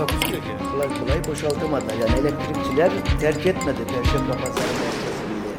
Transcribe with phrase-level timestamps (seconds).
[0.00, 0.48] Takusuyor ki.
[0.72, 1.84] Kolay kolay boşaltamadı.
[2.00, 5.50] Yani elektrikçiler terk etmedi Perşembe Pazarı merkezinde.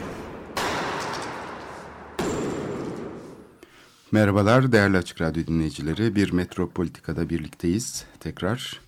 [4.12, 6.16] Merhabalar değerli Açık Radyo dinleyicileri.
[6.16, 8.81] Bir Metropolitika'da birlikteyiz tekrar.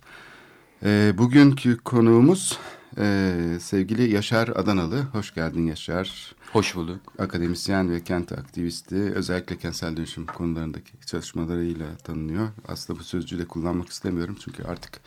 [0.83, 2.59] Ee, bugünkü konuğumuz
[2.97, 5.01] e, sevgili Yaşar Adanalı.
[5.01, 6.35] Hoş geldin Yaşar.
[6.53, 6.99] Hoş bulduk.
[7.19, 8.95] Akademisyen ve kent aktivisti.
[8.95, 12.47] Özellikle kentsel dönüşüm konularındaki çalışmalarıyla tanınıyor.
[12.67, 14.37] Aslında bu sözcüğü de kullanmak istemiyorum.
[14.43, 14.99] Çünkü artık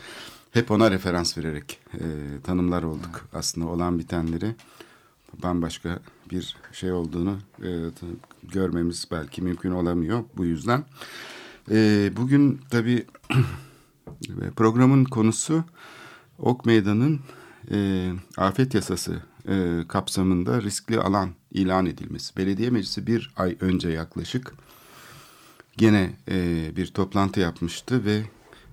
[0.56, 2.00] hep ona referans vererek e,
[2.44, 3.28] tanımlar olduk.
[3.32, 4.54] Aslında olan bitenleri
[5.42, 5.98] bambaşka
[6.30, 7.70] bir şey olduğunu e,
[8.42, 10.84] görmemiz belki mümkün olamıyor bu yüzden.
[11.70, 13.06] E, bugün tabii
[14.56, 15.64] programın konusu
[16.38, 17.20] Ok Meydanı'nın
[17.70, 22.36] e, afet yasası e, kapsamında riskli alan ilan edilmesi.
[22.36, 24.54] Belediye meclisi bir ay önce yaklaşık
[25.76, 28.22] gene e, bir toplantı yapmıştı ve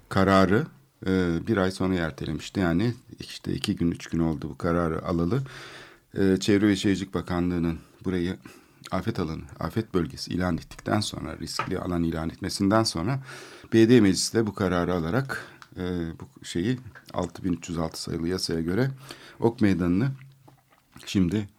[0.09, 0.67] kararı
[1.07, 2.59] e, bir ay sonra ertelemişti.
[2.59, 5.41] Yani işte iki gün üç gün oldu bu kararı alalı.
[6.17, 8.37] E, Çevre ve Şehircilik Bakanlığı'nın burayı
[8.91, 13.19] afet alanı, afet bölgesi ilan ettikten sonra, riskli alan ilan etmesinden sonra
[13.73, 15.45] belediye meclisi de bu kararı alarak
[15.77, 15.83] e,
[16.19, 16.79] bu şeyi
[17.13, 18.91] 6306 sayılı yasaya göre
[19.39, 20.11] Ok Meydanı'nı
[21.05, 21.49] şimdi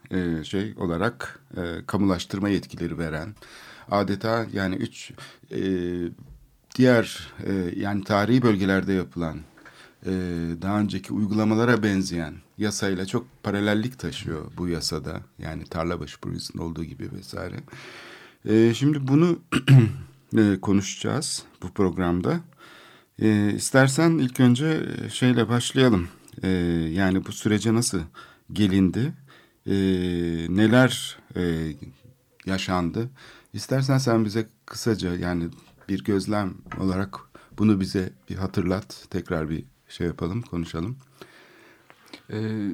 [0.44, 3.34] şey olarak e, kamulaştırma yetkileri veren
[3.90, 5.12] adeta yani üç
[6.74, 9.38] diğer e, yani tarihi bölgelerde yapılan
[10.06, 10.10] e,
[10.62, 15.20] daha önceki uygulamalara benzeyen yasayla çok paralellik taşıyor bu yasada.
[15.38, 17.56] Yani Tarlabaşı projesinin olduğu gibi vesaire.
[18.48, 19.38] E, şimdi bunu
[20.38, 22.40] e, konuşacağız bu programda.
[23.22, 26.08] E, istersen ilk önce şeyle başlayalım.
[26.42, 26.48] E,
[26.92, 28.00] yani bu sürece nasıl
[28.52, 29.12] gelindi?
[29.66, 29.74] E,
[30.48, 31.72] neler e,
[32.46, 33.08] yaşandı?
[33.52, 35.48] İstersen sen bize kısaca yani
[35.88, 37.20] bir gözlem olarak
[37.58, 39.06] bunu bize bir hatırlat.
[39.10, 40.96] Tekrar bir şey yapalım, konuşalım.
[42.30, 42.70] Ee,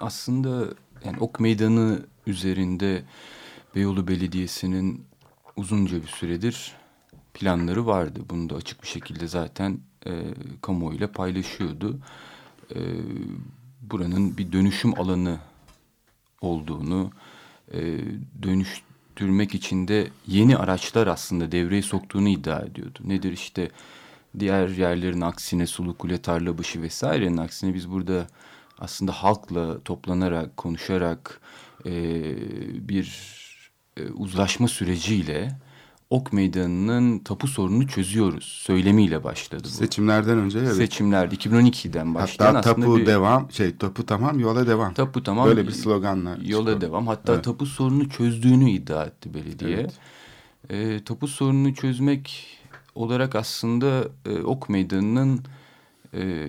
[0.00, 0.74] aslında
[1.04, 3.04] yani Ok Meydanı üzerinde
[3.74, 5.04] Beyoğlu Belediyesi'nin
[5.56, 6.76] uzunca bir süredir
[7.34, 8.20] planları vardı.
[8.30, 10.22] Bunu da açık bir şekilde zaten e,
[10.62, 11.98] kamuoyuyla paylaşıyordu.
[12.74, 12.78] E,
[13.80, 15.38] buranın bir dönüşüm alanı
[16.40, 17.10] olduğunu,
[17.72, 17.98] e,
[19.18, 22.98] dönüştürmek için de yeni araçlar aslında devreye soktuğunu iddia ediyordu.
[23.04, 23.70] Nedir işte
[24.38, 28.26] diğer yerlerin aksine Sulu Kule, Tarlabaşı vesairenin aksine biz burada
[28.78, 31.40] aslında halkla toplanarak, konuşarak
[31.86, 31.90] e,
[32.88, 33.08] bir
[33.96, 35.58] e, uzlaşma süreciyle
[36.10, 39.68] Ok Meydanı'nın tapu sorununu çözüyoruz söylemiyle başladı bu.
[39.68, 40.74] Seçimlerden önce evet.
[40.74, 44.94] Seçimlerde 2012'den başlayan Hatta tapu bir, devam şey tapu tamam yola devam.
[44.94, 45.46] Tapu tamam.
[45.48, 46.30] Böyle bir sloganla.
[46.30, 46.80] Yola çıkıyor.
[46.80, 47.06] devam.
[47.06, 47.44] Hatta Evet.
[47.44, 49.76] tapu sorununu çözdüğünü iddia etti belediye.
[49.78, 49.92] Evet.
[50.70, 52.46] E, tapu sorununu çözmek
[52.94, 55.40] olarak aslında e, Ok Meydanı'nın
[56.14, 56.48] e,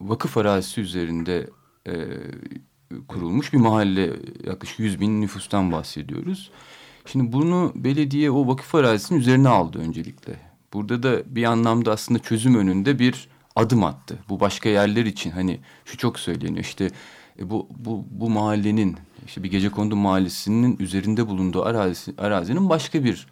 [0.00, 1.50] vakıf arazisi üzerinde
[1.86, 1.92] e,
[3.08, 4.12] kurulmuş bir mahalle
[4.46, 6.50] yaklaşık 100 bin nüfustan bahsediyoruz.
[7.06, 10.36] Şimdi bunu belediye o vakıf arazisinin üzerine aldı öncelikle.
[10.72, 14.18] Burada da bir anlamda aslında çözüm önünde bir adım attı.
[14.28, 16.90] Bu başka yerler için hani şu çok söyleniyor işte
[17.38, 18.96] e, bu, bu, bu mahallenin
[19.26, 23.26] işte bir gecekondu mahallesinin üzerinde bulunduğu arazi, arazinin başka bir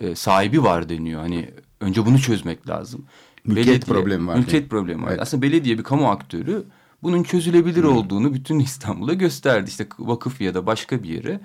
[0.00, 1.20] e, sahibi var deniyor.
[1.20, 1.50] Hani
[1.80, 3.04] önce bunu çözmek lazım.
[3.44, 4.68] Mülkiyet problemi var Mülkiyet diye.
[4.68, 5.10] problemi var.
[5.10, 5.20] Evet.
[5.20, 6.64] Aslında belediye bir kamu aktörü
[7.02, 9.70] bunun çözülebilir olduğunu bütün İstanbul'a gösterdi.
[9.70, 11.40] İşte vakıf ya da başka bir yere.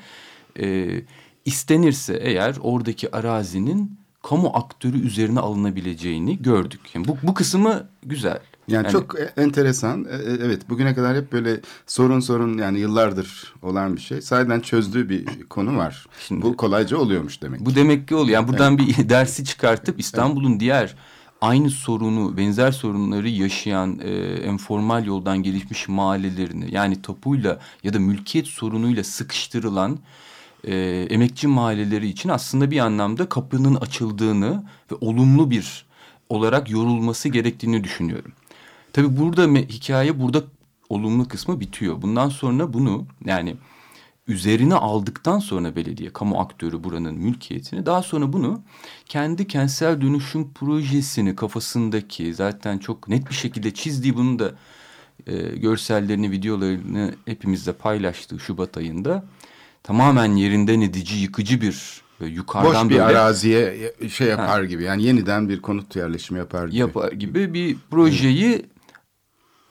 [0.59, 1.01] E,
[1.45, 6.79] istenirse eğer oradaki arazinin kamu aktörü üzerine alınabileceğini gördük.
[6.93, 8.39] Yani bu, bu kısmı güzel.
[8.67, 10.05] Yani, çok e- enteresan.
[10.05, 14.21] E- e- Evet bugüne kadar hep böyle sorun sorun yani yıllardır olan bir şey.
[14.21, 16.05] Sahiden çözdüğü bir konu var.
[16.27, 17.59] Şimdi- Bu kolayca oluyormuş demek.
[17.59, 18.33] Bu demek ki oluyor.
[18.33, 20.95] Yani buradan bir dersi çıkartıp İstanbul'un diğer
[21.41, 28.47] aynı sorunu, benzer sorunları yaşayan e, enformal yoldan gelişmiş mahallelerini yani tapuyla ya da mülkiyet
[28.47, 29.99] sorunuyla sıkıştırılan
[30.67, 30.75] e,
[31.09, 35.85] emekçi mahalleleri için aslında bir anlamda kapının açıldığını ve olumlu bir
[36.29, 38.31] olarak yorulması gerektiğini düşünüyorum.
[38.93, 40.43] Tabii burada hikaye burada
[40.89, 42.01] olumlu kısmı bitiyor.
[42.01, 43.55] Bundan sonra bunu yani
[44.27, 48.61] üzerine aldıktan sonra belediye, kamu aktörü buranın mülkiyetini daha sonra bunu
[49.05, 54.55] kendi kentsel dönüşüm projesini kafasındaki zaten çok net bir şekilde çizdiği bunu da
[55.27, 59.25] e, görsellerini, videolarını hepimizle paylaştığı Şubat ayında
[59.85, 64.83] tamamen yerinden edici, yıkıcı bir yukarıdan Boş bir böyle araziye şey yapar gibi.
[64.83, 66.77] Yani yeniden bir konut yerleşimi yapar gibi.
[66.77, 68.65] yapar gibi bir projeyi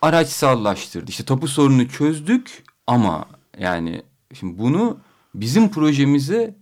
[0.02, 1.10] araçsallaştırdı.
[1.10, 3.24] İşte tapu sorununu çözdük ama
[3.58, 4.02] yani
[4.34, 4.98] şimdi bunu
[5.34, 6.54] bizim projemize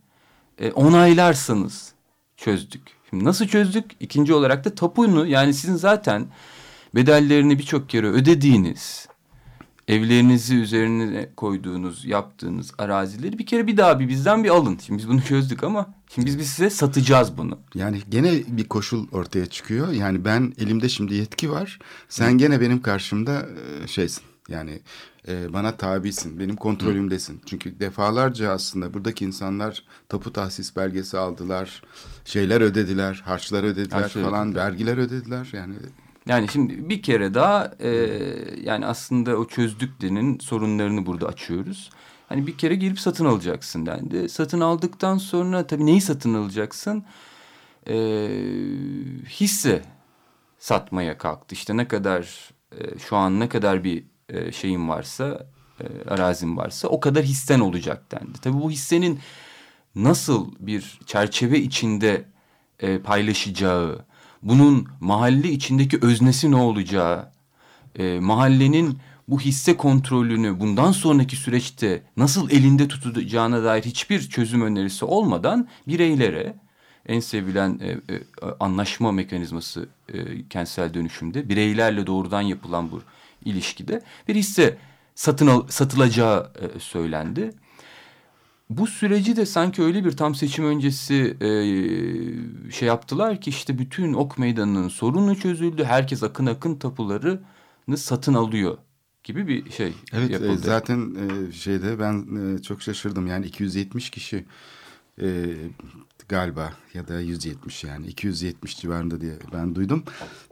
[0.58, 1.92] e, onaylarsanız
[2.36, 2.82] çözdük.
[3.10, 3.90] Şimdi nasıl çözdük?
[4.00, 6.26] İkinci olarak da tapunu yani sizin zaten
[6.94, 9.08] bedellerini birçok kere ödediğiniz
[9.94, 14.78] evlerinizi üzerine koyduğunuz, yaptığınız arazileri bir kere bir daha bir bizden bir alın.
[14.86, 17.58] Şimdi biz bunu çözdük ama şimdi biz, biz size satacağız bunu.
[17.74, 19.92] Yani gene bir koşul ortaya çıkıyor.
[19.92, 21.78] Yani ben elimde şimdi yetki var.
[22.08, 23.46] Sen gene benim karşımda
[23.82, 24.22] e, şeysin.
[24.48, 24.80] Yani
[25.28, 27.42] e, bana tabisin, benim kontrolümdesin.
[27.46, 31.82] Çünkü defalarca aslında buradaki insanlar tapu tahsis belgesi aldılar,
[32.24, 34.64] şeyler ödediler, harçlar ödediler Harçlar falan, ödediler.
[34.64, 35.50] vergiler ödediler.
[35.52, 35.74] Yani
[36.26, 37.90] Yani şimdi bir kere daha e,
[38.62, 41.90] yani aslında o çözdüklerinin sorunlarını burada açıyoruz.
[42.28, 44.28] Hani bir kere girip satın alacaksın dendi.
[44.28, 47.04] Satın aldıktan sonra tabii neyi satın alacaksın?
[47.88, 47.94] E,
[49.28, 49.82] hisse
[50.58, 51.54] satmaya kalktı.
[51.54, 55.46] İşte ne kadar e, şu an ne kadar bir e, şeyin varsa
[55.80, 58.40] e, arazin varsa o kadar hissen olacak dendi.
[58.42, 59.20] Tabii bu hissenin
[59.94, 62.24] nasıl bir çerçeve içinde
[62.80, 64.04] e, paylaşacağı,
[64.42, 67.32] bunun mahalle içindeki öznesi ne olacağı,
[67.98, 68.98] e, mahallenin
[69.28, 76.54] bu hisse kontrolünü bundan sonraki süreçte nasıl elinde tutacağına dair hiçbir çözüm önerisi olmadan bireylere
[77.06, 78.22] en sevilen e, e,
[78.60, 83.02] anlaşma mekanizması e, kentsel dönüşümde bireylerle doğrudan yapılan bu
[83.44, 84.78] ilişkide bir hisse
[85.14, 87.52] satın al, satılacağı e, söylendi.
[88.78, 91.48] Bu süreci de sanki öyle bir tam seçim öncesi e,
[92.72, 95.84] şey yaptılar ki işte bütün ok meydanının sorunu çözüldü.
[95.84, 98.78] Herkes akın akın tapularını satın alıyor
[99.24, 100.58] gibi bir şey Evet e, yapıldı.
[100.62, 102.26] zaten e, şeyde ben
[102.56, 104.44] e, çok şaşırdım yani 270 kişi
[105.22, 105.54] e,
[106.28, 110.04] galiba ya da 170 yani 270 civarında diye ben duydum.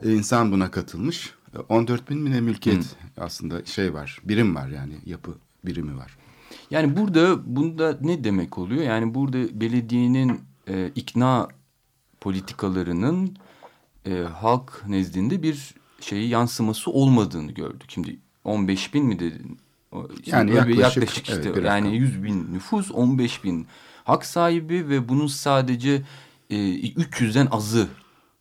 [0.03, 1.33] E, insan buna katılmış.
[1.55, 5.31] E, 14 bin mi ne mülkiyet aslında şey var birim var yani yapı
[5.65, 6.17] birimi var.
[6.71, 8.83] Yani burada bunda ne demek oluyor?
[8.83, 11.47] Yani burada belediyenin e, ikna
[12.21, 13.37] politikalarının
[14.05, 17.85] e, halk nezdinde bir şeyi yansıması olmadığını gördük.
[17.87, 19.59] Şimdi 15 bin mi dedin?
[20.25, 23.67] Yani bir yaklaşık, işte evet, yani 100 bin nüfus 15 bin
[24.03, 26.01] hak sahibi ve bunun sadece
[26.49, 27.87] e, 300'den azı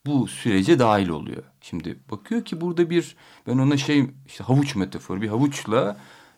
[0.06, 1.43] bu sürece dahil oluyor.
[1.61, 3.17] Şimdi bakıyor ki burada bir
[3.47, 5.97] ben ona şey işte havuç metaforu bir havuçla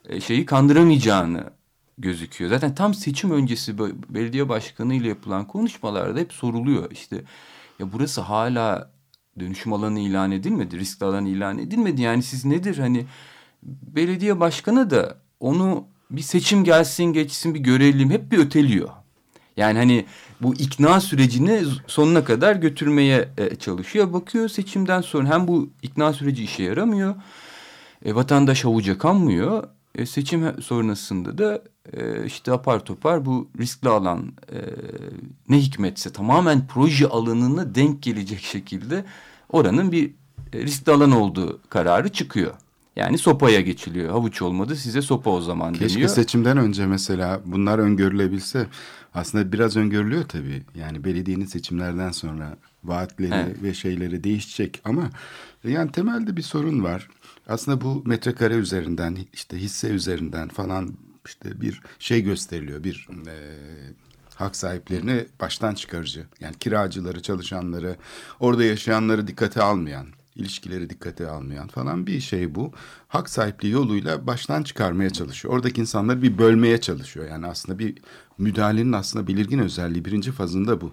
[0.08, 1.50] e, şeyi kandıramayacağını
[1.98, 2.50] gözüküyor.
[2.50, 6.90] Zaten tam seçim öncesi be- belediye başkanı ile yapılan konuşmalarda hep soruluyor.
[6.90, 7.16] İşte
[7.78, 8.90] ya burası hala
[9.40, 12.02] dönüşüm alanı ilan edilmedi, riskli alan ilan edilmedi.
[12.02, 13.06] Yani siz nedir hani
[13.62, 18.88] belediye başkanı da onu bir seçim gelsin geçsin bir görelim hep bir öteliyor.
[19.56, 20.06] Yani hani
[20.40, 24.12] bu ikna sürecini sonuna kadar götürmeye e, çalışıyor.
[24.12, 27.14] Bakıyor seçimden sonra hem bu ikna süreci işe yaramıyor.
[28.04, 29.68] E, vatandaş havuca kanmıyor.
[29.94, 31.62] E, seçim sonrasında da
[31.92, 34.58] e, işte apar topar bu riskli alan e,
[35.48, 39.05] ne hikmetse tamamen proje alanına denk gelecek şekilde
[39.48, 40.10] oranın bir
[40.52, 42.55] e, riskli alan olduğu kararı çıkıyor.
[42.96, 44.10] Yani sopaya geçiliyor.
[44.10, 46.08] Havuç olmadı size sopa o zaman Keşke deniyor.
[46.10, 48.67] seçimden önce mesela bunlar öngörülebilse
[49.14, 50.62] aslında biraz öngörülüyor tabii.
[50.74, 53.62] Yani belediyenin seçimlerden sonra vaatleri Evet.
[53.62, 55.10] ve şeyleri değişecek ama
[55.64, 57.08] yani temelde bir sorun var.
[57.49, 60.94] Aslında bu metrekare üzerinden işte hisse üzerinden falan
[61.27, 62.84] işte bir şey gösteriliyor.
[62.84, 63.37] Bir e,
[64.34, 66.27] hak sahiplerini baştan çıkarıcı.
[66.41, 67.96] Yani kiracıları, çalışanları,
[68.41, 70.06] orada yaşayanları dikkate almayan
[70.37, 72.72] ilişkileri dikkate almayan falan bir şey bu.
[73.08, 75.55] Hak sahipliği yoluyla baştan çıkarmaya çalışıyor.
[75.55, 77.29] Oradaki insanları bir bölmeye çalışıyor.
[77.29, 77.94] Yani aslında bir
[78.39, 80.93] müdahalenin aslında belirgin özelliği birinci fazında bu.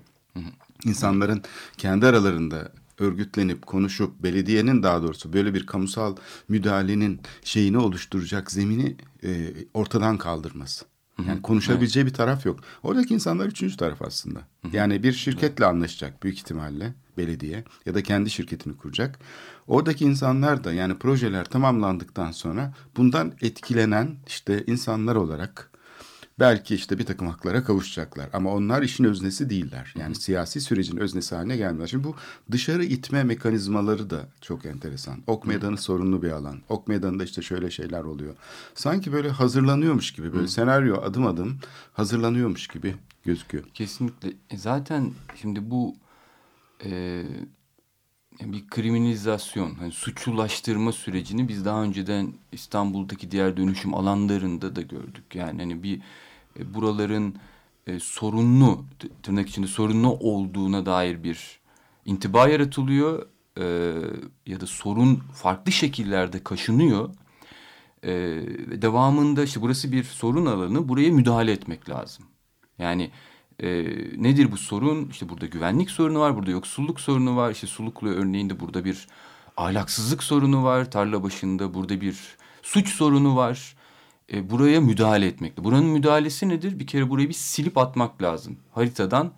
[0.86, 1.44] İnsanların
[1.78, 6.16] kendi aralarında örgütlenip konuşup belediyenin daha doğrusu böyle bir kamusal
[6.48, 10.86] müdahalenin şeyini oluşturacak zemini e, ortadan kaldırması.
[11.28, 12.60] Yani konuşabileceği bir taraf yok.
[12.84, 14.40] Oradaki insanlar üçüncü taraf aslında.
[14.74, 19.20] Yani bir şirketle anlaşacak büyük ihtimalle belediye ya da kendi şirketini kuracak.
[19.68, 25.69] Oradaki insanlar da yani projeler tamamlandıktan sonra bundan etkilenen işte insanlar olarak
[26.40, 28.30] belki işte bir takım haklara kavuşacaklar.
[28.34, 29.94] Ama onlar işin öznesi değiller.
[30.00, 31.88] Yani siyasi sürecin öznesi haline gelmiyorlar.
[31.88, 32.16] Şimdi bu
[32.52, 35.24] dışarı itme mekanizmaları da çok enteresan.
[35.28, 36.62] Ok meydanı sorunlu bir alan.
[36.70, 38.36] Ok meydanında işte şöyle şeyler oluyor.
[38.74, 41.60] Sanki böyle hazırlanıyormuş gibi böyle senaryo adım adım
[41.94, 43.64] hazırlanıyormuş gibi gözüküyor.
[43.74, 44.34] Kesinlikle.
[44.50, 45.96] E zaten şimdi bu
[46.86, 47.24] e,
[48.42, 55.36] bir kriminalizasyon, hani suçlulaştırma sürecini biz daha önceden İstanbul'daki diğer dönüşüm alanlarında da gördük.
[55.36, 56.02] Yani hani bir
[56.60, 57.36] e, buraların
[57.88, 58.86] e, sorunlu,
[59.24, 61.60] tırnak içinde sorunlu olduğuna dair bir
[62.06, 63.26] intiba yaratılıyor
[63.58, 63.64] e,
[64.46, 67.10] ya da sorun farklı şekillerde kaşınıyor.
[68.04, 68.12] E,
[68.82, 72.26] devamında işte burası bir sorun alanı, buraya müdahale etmek lazım.
[72.78, 73.12] Yani
[73.60, 73.68] e,
[74.18, 75.10] nedir bu sorun?
[75.10, 77.52] İşte burada güvenlik sorunu var, burada yoksulluk sorunu var.
[77.52, 79.08] İşte Suluklu örneğinde burada bir
[79.58, 80.92] ahlaksızlık sorunu var.
[80.92, 83.76] Tarla başında burada bir suç sorunu var.
[84.34, 85.64] E, buraya müdahale etmekle.
[85.64, 86.80] Buranın müdahalesi nedir?
[86.80, 88.58] Bir kere burayı bir silip atmak lazım.
[88.72, 89.32] Haritadan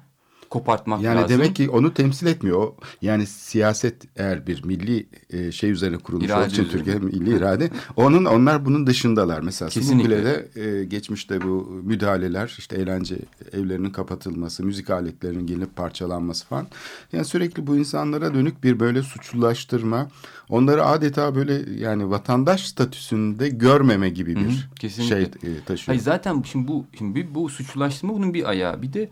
[0.51, 1.31] kopartmak yani lazım.
[1.31, 2.71] Yani demek ki onu temsil etmiyor.
[3.01, 6.83] Yani siyaset eğer bir milli e, şey üzerine kurulmuş irade için üzerine.
[6.83, 7.69] Türkiye milli irade.
[7.95, 9.41] Onun onlar bunun dışındalar.
[9.41, 9.71] Mesela.
[9.71, 13.15] Sulukule'de e, geçmişte bu müdahaleler işte eğlence
[13.53, 16.67] evlerinin kapatılması, müzik aletlerinin gelinip parçalanması falan.
[17.13, 20.07] Yani sürekli bu insanlara dönük bir böyle suçlulaştırma,
[20.49, 25.15] onları adeta böyle yani vatandaş statüsünde görmeme gibi bir Hı hı, kesinlikle.
[25.15, 25.87] şey e, taşıyor.
[25.87, 28.81] Hayır zaten şimdi bu şimdi bu suçlulaştırma bunun bir ayağı.
[28.81, 29.09] Bir de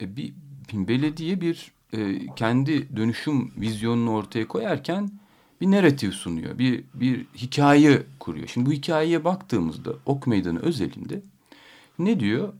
[0.00, 0.34] e, bir,
[0.72, 5.10] bir belediye bir e, kendi dönüşüm vizyonunu ortaya koyarken
[5.60, 6.58] bir narratif sunuyor.
[6.58, 8.46] Bir bir hikaye kuruyor.
[8.48, 11.22] Şimdi bu hikayeye baktığımızda Ok Meydanı özelinde
[11.98, 12.52] ne diyor?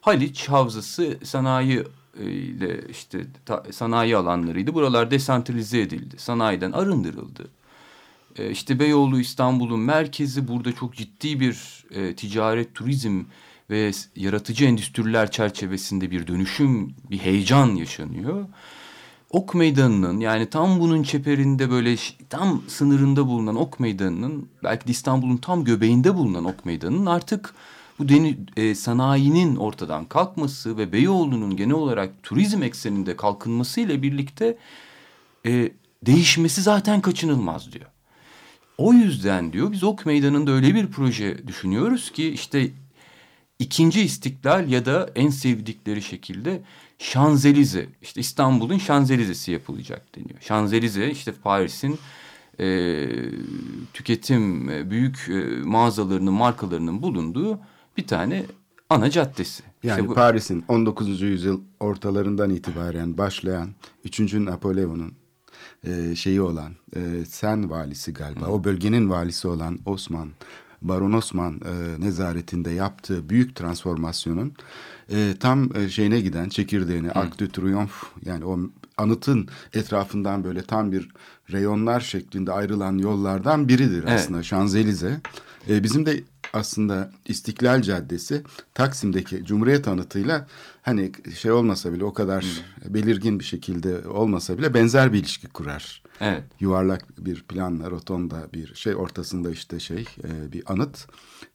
[0.00, 1.82] Haliç Havzası sanayi
[2.20, 4.74] e, ile işte ta- sanayi alanlarıydı.
[4.74, 6.18] Buralar desantralize edildi.
[6.18, 7.48] Sanayiden arındırıldı.
[8.36, 13.22] E, işte Beyoğlu İstanbul'un merkezi burada çok ciddi bir e, ticaret, turizm
[13.70, 18.46] ve yaratıcı endüstriler çerçevesinde bir dönüşüm, bir heyecan yaşanıyor.
[19.30, 21.96] Ok Meydanı'nın yani tam bunun çeperinde böyle
[22.30, 27.54] tam sınırında bulunan Ok Meydanı'nın belki de İstanbul'un tam göbeğinde bulunan Ok Meydanı'nın artık
[27.98, 34.58] bu deni, e, sanayinin ortadan kalkması ve Beyoğlu'nun genel olarak turizm ekseninde kalkınması ile birlikte
[35.46, 35.72] e,
[36.06, 37.86] değişmesi zaten kaçınılmaz diyor.
[38.78, 42.70] O yüzden diyor biz Ok Meydanı'nda öyle bir proje düşünüyoruz ki işte
[43.58, 46.62] ikinci istiklal ya da en sevdikleri şekilde
[46.98, 50.40] Şanzelize işte İstanbul'un Şanzelizesi yapılacak deniyor.
[50.40, 51.98] Şanzelize işte Paris'in
[52.60, 53.06] e,
[53.94, 55.32] tüketim e, büyük e,
[55.64, 57.58] mağazalarının markalarının bulunduğu
[57.96, 58.44] bir tane
[58.90, 59.62] ana caddesi.
[59.82, 61.20] Yani İşte bu- Paris'in 19.
[61.20, 63.70] yüzyıl ortalarından itibaren başlayan
[64.04, 64.34] 3.
[64.34, 65.14] Napoleon'un
[65.86, 70.28] e, şeyi olan e, Sen valisi galiba o bölgenin valisi olan Osman
[70.82, 74.52] Baron Osman e, nezaretinde yaptığı büyük transformasyonun
[75.12, 78.58] e, tam e, şeyine giden çekirdeğini Arc de Triomphe yani o
[78.96, 81.08] anıtın etrafından böyle tam bir
[81.52, 84.20] reyonlar şeklinde ayrılan yollardan biridir Evet.
[84.20, 85.20] aslında Şanzelize.
[85.68, 88.42] E, bizim de aslında İstiklal Caddesi
[88.74, 90.46] Taksim'deki Cumhuriyet anıtıyla
[90.82, 92.46] hani şey olmasa bile o kadar
[92.88, 96.02] belirgin bir şekilde olmasa bile benzer bir ilişki kurar.
[96.20, 96.44] Evet.
[96.60, 101.06] Yuvarlak bir planla rotonda bir şey ortasında işte şey e, bir anıt.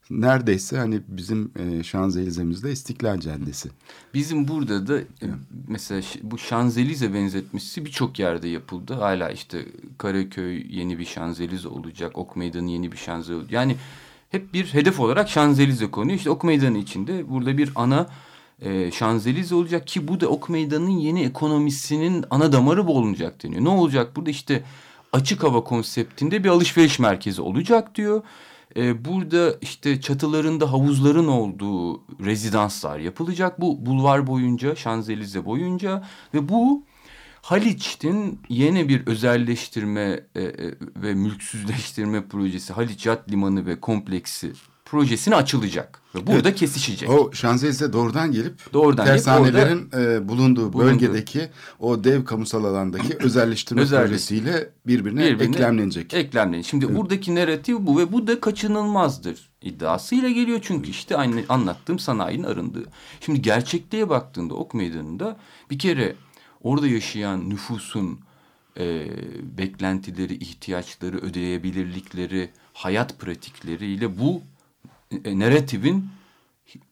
[0.09, 3.69] Neredeyse hani bizim e, Şanzelize'mizde İstiklal Caddesi.
[4.13, 5.27] Bizim burada da e,
[5.67, 8.93] mesela bu Şanzelize benzetmesi birçok yerde yapıldı.
[8.93, 9.65] Hala işte
[9.97, 12.17] Karaköy yeni bir Şanzelize olacak.
[12.17, 13.51] Ok Meydanı yeni bir Şanzelize olacak.
[13.51, 13.75] Yani
[14.29, 16.17] hep bir hedef olarak Şanzelize konuyor.
[16.17, 18.07] İşte Ok Meydanı içinde burada bir ana
[18.63, 23.63] e, Şanzelize olacak ki bu da Ok Meydanı'nın yeni ekonomisinin ana damarı bu olacak deniyor.
[23.63, 24.63] Ne olacak burada işte
[25.13, 28.23] açık hava konseptinde bir alışveriş merkezi olacak diyor.
[28.75, 33.61] Ee, burada işte çatılarında havuzların olduğu rezidanslar yapılacak.
[33.61, 36.03] Bu bulvar boyunca, Şanzelize boyunca
[36.33, 36.83] ve bu
[37.41, 40.53] Haliç'in yeni bir özelleştirme e, e,
[40.95, 44.53] ve mülksüzleştirme projesi Haliç Yat Limanı ve Kompleksi
[44.93, 46.01] projesine açılacak.
[46.15, 47.09] Ve burada kesişecek.
[47.09, 50.87] O Şanzelize doğrudan gelip Doğrudan gelip tersanelerin e, bulunduğu Bulunduğu.
[50.87, 56.13] bölgedeki o dev kamusal alandaki özelleştirme Özelleş- projesiyle birbirine, birbirine eklemlenecek.
[56.13, 56.65] Eklemlenecek.
[56.69, 60.59] Şimdi buradaki narratif bu ve bu da kaçınılmazdır iddiasıyla geliyor.
[60.61, 62.85] Çünkü işte aynı anlattığım sanayinin arındığı.
[63.21, 65.37] Şimdi gerçekliğe baktığında Ok Meydanı'nda
[65.69, 66.15] bir kere
[66.63, 68.19] orada yaşayan nüfusun
[68.79, 69.07] e,
[69.57, 74.41] beklentileri, ihtiyaçları, ödeyebilirlikleri, hayat pratikleriyle bu
[75.25, 76.05] e, narratifin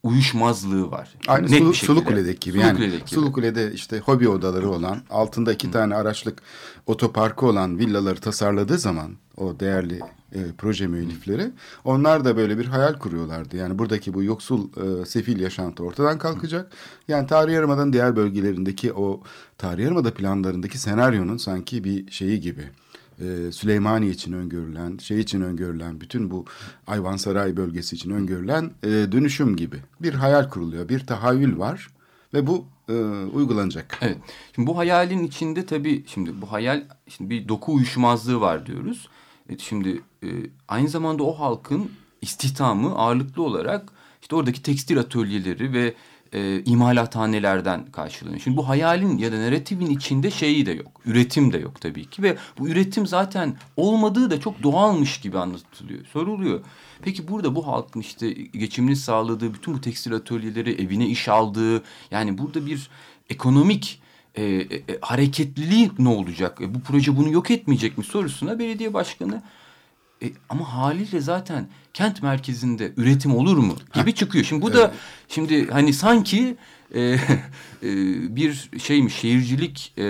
[0.03, 1.13] uyuşmazlığı var.
[1.27, 1.73] Aynı Net Sulu.
[1.73, 2.61] Sulukule'deki gibi.
[2.61, 3.09] Sulukule'deki yani gibi.
[3.09, 6.41] Sulukule'de işte hobi odaları olan, altında iki tane araçlık
[6.87, 9.99] otoparkı olan villaları tasarladığı zaman o değerli
[10.35, 11.51] e, proje müellifleri
[11.85, 13.57] onlar da böyle bir hayal kuruyorlardı.
[13.57, 16.71] Yani buradaki bu yoksul e, sefil yaşantı ortadan kalkacak.
[17.07, 19.21] Yani Tarihi Yarımada'nın diğer bölgelerindeki o
[19.57, 22.69] Tarihi Yarımada planlarındaki senaryonun sanki bir şeyi gibi.
[23.21, 26.45] E, Süleymaniye için öngörülen, şey için öngörülen, bütün bu
[26.87, 31.89] Ayvansaray bölgesi için öngörülen e, dönüşüm gibi bir hayal kuruluyor, bir tahayyül var
[32.33, 32.93] ve bu e,
[33.33, 33.97] uygulanacak.
[34.01, 34.17] Evet.
[34.55, 39.09] Şimdi bu hayalin içinde tabii şimdi bu hayal şimdi bir doku uyuşmazlığı var diyoruz.
[39.49, 40.27] Evet, şimdi e,
[40.67, 45.93] aynı zamanda o halkın istihdamı ağırlıklı olarak işte oradaki tekstil atölyeleri ve
[46.33, 48.41] e, imalathanelerden karşılanıyor.
[48.41, 51.01] Şimdi bu hayalin ya da narratifin içinde şeyi de yok.
[51.05, 56.05] Üretim de yok tabii ki ve bu üretim zaten olmadığı da çok doğalmış gibi anlatılıyor.
[56.05, 56.61] Soruluyor.
[57.01, 62.38] Peki burada bu halkın işte geçimini sağladığı bütün bu tekstil atölyeleri evine iş aldığı yani
[62.38, 62.89] burada bir
[63.29, 64.01] ekonomik
[64.35, 64.67] e, e,
[65.01, 66.61] hareketliliği ne olacak?
[66.61, 69.41] E, bu proje bunu yok etmeyecek mi sorusuna belediye başkanı
[70.23, 74.45] e, ama haliyle zaten kent merkezinde üretim olur mu gibi çıkıyor.
[74.45, 74.79] Şimdi bu evet.
[74.79, 74.93] da
[75.27, 76.57] şimdi hani sanki
[76.95, 77.17] e, e,
[78.35, 80.05] bir şeymiş şehircilik e,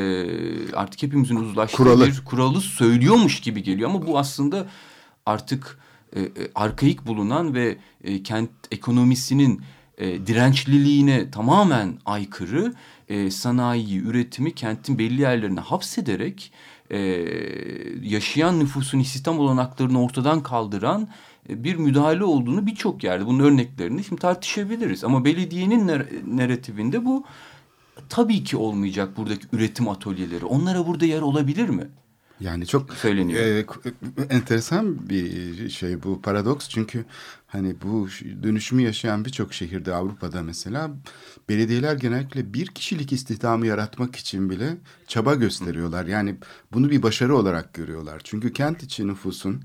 [0.75, 2.07] artık hepimizin uzlaştığı Kuralı.
[2.07, 4.67] bir kuralı söylüyormuş gibi geliyor ama bu aslında
[5.25, 5.79] artık
[6.15, 9.61] e, e, arkaik bulunan ve e, kent ekonomisinin
[9.97, 12.73] e, dirençliliğine tamamen aykırı
[13.09, 16.51] e, sanayi, üretimi kentin belli yerlerine hapsederek
[16.91, 16.99] e,
[18.01, 21.07] yaşayan nüfusun istihdam olanaklarını ortadan kaldıran
[21.49, 25.03] e, bir müdahale olduğunu birçok yerde bunun örneklerini şimdi tartışabiliriz.
[25.03, 25.87] Ama belediyenin
[26.37, 27.25] narratifinde bu
[28.09, 30.45] tabii ki olmayacak buradaki üretim atölyeleri.
[30.45, 31.87] Onlara burada yer olabilir mi?
[32.39, 33.39] Yani çok söyleniyor.
[33.39, 33.65] E,
[34.29, 37.05] enteresan bir şey bu paradoks çünkü
[37.51, 38.07] hani bu
[38.43, 40.91] dönüşümü yaşayan birçok şehirde Avrupa'da mesela
[41.49, 44.77] belediyeler genellikle bir kişilik istihdamı yaratmak için bile
[45.07, 46.05] çaba gösteriyorlar.
[46.05, 46.35] Yani
[46.73, 48.21] bunu bir başarı olarak görüyorlar.
[48.23, 49.61] Çünkü kent içi nüfusun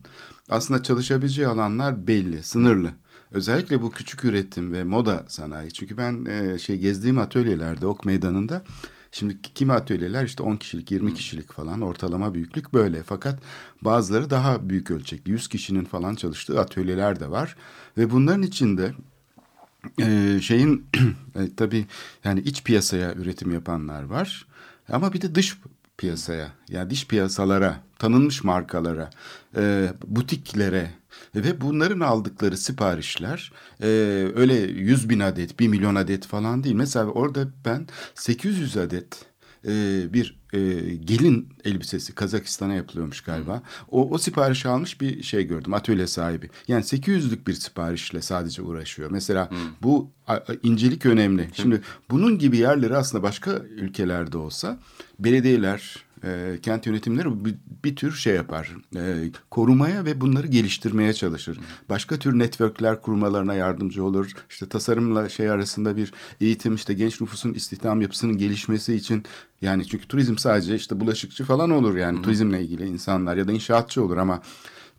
[0.48, 2.90] aslında çalışabileceği alanlar belli, sınırlı.
[3.30, 5.72] Özellikle bu küçük üretim ve moda sanayi.
[5.72, 8.62] Çünkü ben e, şey gezdiğim atölyelerde Ok Meydanı'nda
[9.12, 13.02] Şimdi kimi atölyeler işte 10 kişilik, 20 kişilik falan ortalama büyüklük böyle.
[13.02, 13.38] Fakat
[13.82, 17.56] bazıları daha büyük ölçekli, 100 kişinin falan çalıştığı atölyeler de var.
[17.98, 18.94] Ve bunların içinde
[20.00, 20.86] e, şeyin
[21.34, 21.86] e, tabii
[22.25, 24.46] yani iç piyasaya üretim yapanlar var.
[24.88, 25.58] Ama bir de dış
[25.98, 29.10] piyasaya yani dış piyasalara, tanınmış markalara,
[29.56, 30.90] e, butiklere
[31.34, 33.52] ve bunların aldıkları siparişler
[33.82, 33.86] e,
[34.34, 36.74] öyle 100 bin adet, 1 milyon adet falan değil.
[36.74, 39.26] Mesela orada ben 800 adet
[39.66, 40.58] e, bir e,
[40.94, 43.62] gelin elbisesi Kazakistan'a yapılıyormuş galiba.
[43.90, 46.50] O, o sipariş almış bir şey gördüm atölye sahibi.
[46.68, 49.10] Yani 800'lük bir siparişle sadece uğraşıyor.
[49.10, 49.58] Mesela hmm.
[49.82, 51.50] bu a, a, incelik önemli.
[51.52, 54.78] Şimdi bunun gibi yerleri aslında başka ülkelerde olsa
[55.18, 58.76] belediyeler e, kent yönetimleri bir, bir tür şey yapar.
[58.97, 61.58] E, korumaya ve bunları geliştirmeye çalışır.
[61.89, 64.32] Başka tür networkler kurmalarına yardımcı olur.
[64.50, 69.25] İşte tasarımla şey arasında bir eğitim işte genç nüfusun istihdam yapısının gelişmesi için
[69.62, 72.23] yani çünkü turizm sadece işte bulaşıkçı falan olur yani Hı.
[72.23, 74.43] turizmle ilgili insanlar ya da inşaatçı olur ama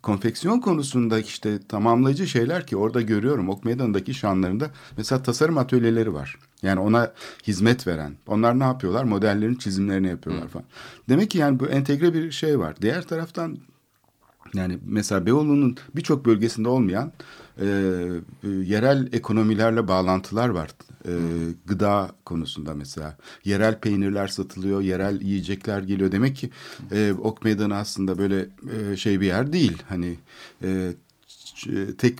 [0.02, 6.36] konfeksiyon konusunda işte tamamlayıcı şeyler ki orada görüyorum Ok Meydanı'ndaki şanlarında mesela tasarım atölyeleri var.
[6.62, 7.12] Yani ona
[7.46, 8.16] hizmet veren.
[8.26, 9.04] Onlar ne yapıyorlar?
[9.04, 10.48] Modellerin çizimlerini yapıyorlar Hı.
[10.48, 10.66] falan.
[11.08, 12.76] Demek ki yani bu entegre bir şey var.
[12.82, 13.58] Diğer taraftan
[14.54, 17.12] yani mesela Beyoğlu'nun birçok bölgesinde olmayan
[17.60, 17.66] e,
[18.48, 20.70] yerel ekonomilerle bağlantılar var.
[21.04, 21.12] E,
[21.66, 23.16] gıda konusunda mesela.
[23.44, 26.12] Yerel peynirler satılıyor, yerel yiyecekler geliyor.
[26.12, 26.50] Demek ki
[26.92, 28.46] e, Ok Meydanı aslında böyle
[28.92, 29.82] e, şey bir yer değil.
[29.88, 30.18] Hani
[30.62, 30.92] e,
[31.98, 32.18] tek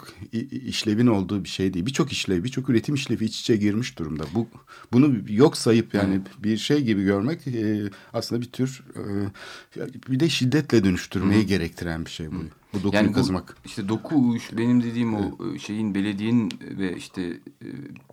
[0.50, 1.86] işlevin olduğu bir şey değil.
[1.86, 4.24] Birçok işlev, birçok üretim işlevi iç içe girmiş durumda.
[4.34, 4.48] Bu
[4.92, 6.24] bunu yok sayıp yani hmm.
[6.44, 11.48] bir şey gibi görmek e, aslında bir tür e, bir de şiddetle dönüştürmeyi hmm.
[11.48, 12.32] gerektiren bir şey bu.
[12.32, 12.48] Hmm.
[12.74, 13.56] Bu dokuyu yani bu, kazımak.
[13.64, 15.60] İşte doku benim dediğim o evet.
[15.60, 17.22] şeyin belediyenin ve işte
[17.62, 17.66] e,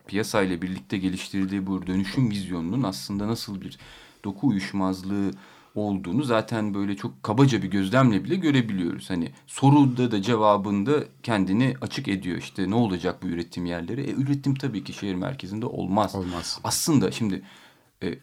[0.08, 3.78] piyasayla birlikte geliştirdiği bu dönüşüm vizyonunun aslında nasıl bir
[4.24, 5.32] doku uyuşmazlığı
[5.76, 9.10] olduğunu zaten böyle çok kabaca bir gözlemle bile görebiliyoruz.
[9.10, 12.38] Hani soruda da cevabında kendini açık ediyor.
[12.38, 14.02] İşte ne olacak bu üretim yerleri?
[14.02, 16.16] E, üretim tabii ki şehir merkezinde olmaz.
[16.16, 16.60] Olmaz.
[16.64, 17.42] Aslında şimdi
[18.04, 18.16] e,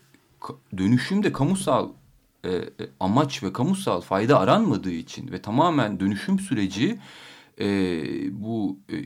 [0.78, 1.88] dönüşümde kamusal
[2.44, 6.98] e, e, amaç ve kamusal fayda aranmadığı için ve tamamen dönüşüm süreci
[7.60, 7.66] e,
[8.42, 8.96] bu e,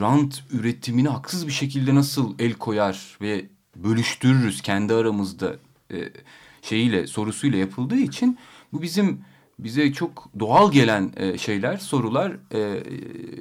[0.00, 5.56] rant üretimini haksız bir şekilde nasıl el koyar ve bölüştürürüz kendi aramızda
[5.90, 6.08] e,
[6.62, 8.38] şeyiyle sorusuyla yapıldığı için
[8.72, 9.24] bu bizim
[9.58, 12.82] bize çok doğal gelen e, şeyler, sorular e,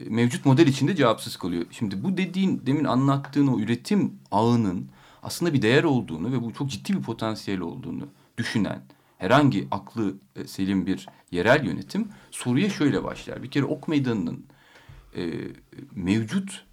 [0.09, 1.65] mevcut model içinde cevapsız kalıyor.
[1.71, 4.87] Şimdi bu dediğin, demin anlattığın o üretim ağının
[5.23, 8.07] aslında bir değer olduğunu ve bu çok ciddi bir potansiyel olduğunu
[8.37, 8.81] düşünen
[9.17, 13.43] herhangi aklı e, selim bir yerel yönetim soruya şöyle başlar.
[13.43, 14.45] Bir kere Ok Meydanı'nın
[15.15, 15.29] e,
[15.95, 16.65] mevcut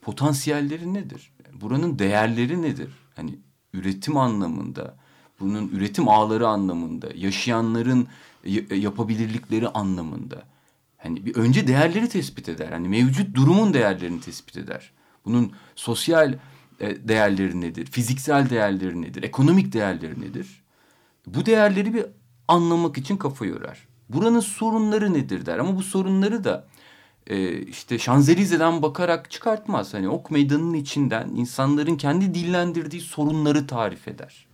[0.00, 1.32] potansiyelleri nedir?
[1.52, 2.90] Buranın değerleri nedir?
[3.16, 3.38] Hani
[3.72, 4.96] üretim anlamında,
[5.40, 8.08] bunun üretim ağları anlamında, yaşayanların
[8.70, 10.42] yapabilirlikleri anlamında.
[10.98, 12.72] Hani bir önce değerleri tespit eder.
[12.72, 14.90] Hani mevcut durumun değerlerini tespit eder.
[15.24, 16.34] Bunun sosyal
[16.80, 17.86] e, değerleri nedir?
[17.86, 19.22] Fiziksel değerleri nedir?
[19.22, 20.62] Ekonomik değerleri nedir?
[21.26, 22.06] Bu değerleri bir
[22.48, 23.88] anlamak için kafa yorar.
[24.08, 26.66] Buranın sorunları nedir der ama bu sorunları da
[27.26, 29.94] e, işte Şanzelize'den bakarak çıkartmaz.
[29.94, 34.45] Hani ok meydanının içinden insanların kendi dillendirdiği sorunları tarif eder.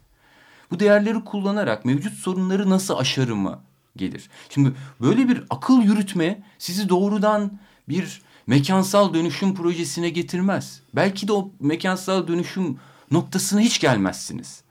[0.72, 3.60] Bu değerleri kullanarak mevcut sorunları nasıl aşarımı
[3.96, 4.30] gelir.
[4.48, 7.58] Şimdi böyle bir akıl yürütme sizi doğrudan
[7.88, 10.82] bir mekansal dönüşüm projesine getirmez.
[10.94, 12.78] Belki de o mekansal dönüşüm
[13.10, 14.62] noktasına hiç gelmezsiniz.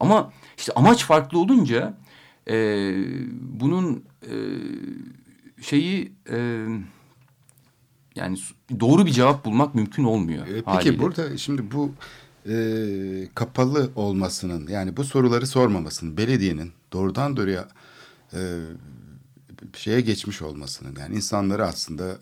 [0.00, 1.94] Ama işte amaç farklı olunca
[2.48, 2.56] e,
[3.40, 4.34] bunun e,
[5.62, 6.66] şeyi e,
[8.14, 8.38] yani
[8.80, 10.46] doğru bir cevap bulmak mümkün olmuyor.
[10.46, 10.98] E, peki haliyle.
[10.98, 11.92] burada şimdi bu
[12.48, 17.68] e, kapalı olmasının yani bu soruları sormamasının belediyenin doğrudan doğruya
[18.32, 18.40] e,
[19.76, 22.16] şeye geçmiş olmasının yani insanları aslında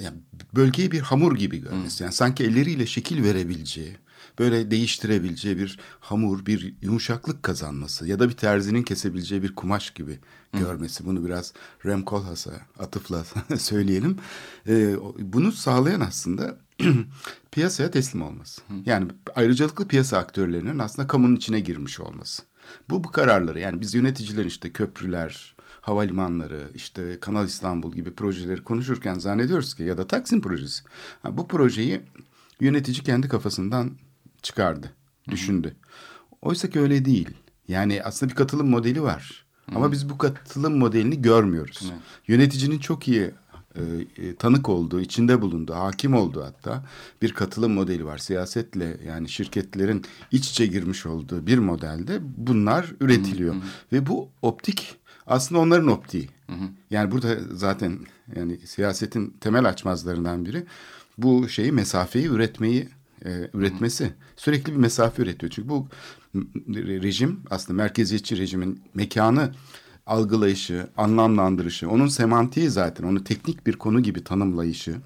[0.00, 0.16] yani
[0.54, 2.02] bölgeyi bir hamur gibi görmesi.
[2.02, 3.96] Yani sanki elleriyle şekil verebileceği,
[4.38, 10.18] böyle değiştirebileceği bir hamur, bir yumuşaklık kazanması ya da bir terzinin kesebileceği bir kumaş gibi
[10.52, 11.06] görmesi.
[11.06, 11.52] Bunu biraz
[11.86, 13.24] Rem Koolhaas'a atıfla
[13.58, 14.18] söyleyelim.
[14.68, 16.56] Ee, bunu sağlayan aslında
[17.50, 18.62] piyasaya teslim olması.
[18.86, 22.42] Yani ayrıcalıklı piyasa aktörlerinin aslında kamunun içine girmiş olması.
[22.90, 29.14] Bu bu kararları yani biz yöneticiler işte köprüler, havalimanları, işte Kanal İstanbul gibi projeleri konuşurken
[29.14, 30.84] zannediyoruz ki ya da Taksim projesi.
[31.22, 32.00] Ha, bu projeyi
[32.60, 33.90] yönetici kendi kafasından
[34.42, 34.90] çıkardı,
[35.30, 35.76] düşündü.
[36.42, 37.30] Oysa ki öyle değil.
[37.68, 39.44] Yani aslında bir katılım modeli var.
[39.66, 39.76] Hı.
[39.76, 41.82] Ama biz bu katılım modelini görmüyoruz.
[41.82, 41.94] Hı.
[42.32, 43.30] Yöneticinin çok iyi
[43.74, 43.82] e,
[44.16, 46.84] e, tanık olduğu, içinde bulunduğu, hakim olduğu hatta
[47.22, 48.18] bir katılım modeli var.
[48.18, 53.54] Siyasetle yani şirketlerin iç içe girmiş olduğu bir modelde bunlar üretiliyor.
[53.54, 53.62] Hı hı.
[53.92, 56.28] Ve bu optik aslında onların optiği.
[56.46, 56.68] Hı hı.
[56.90, 57.98] Yani burada zaten
[58.36, 60.64] yani siyasetin temel açmazlarından biri
[61.18, 62.88] bu şeyi mesafeyi üretmeyi
[63.24, 64.04] e, üretmesi.
[64.04, 64.10] Hı.
[64.36, 65.52] Sürekli bir mesafe üretiyor.
[65.52, 65.88] Çünkü bu
[66.76, 69.52] rejim aslında merkeziyetçi rejimin mekanı
[70.10, 74.96] algılayışı, anlamlandırışı, onun semantiği zaten, onu teknik bir konu gibi tanımlayışı,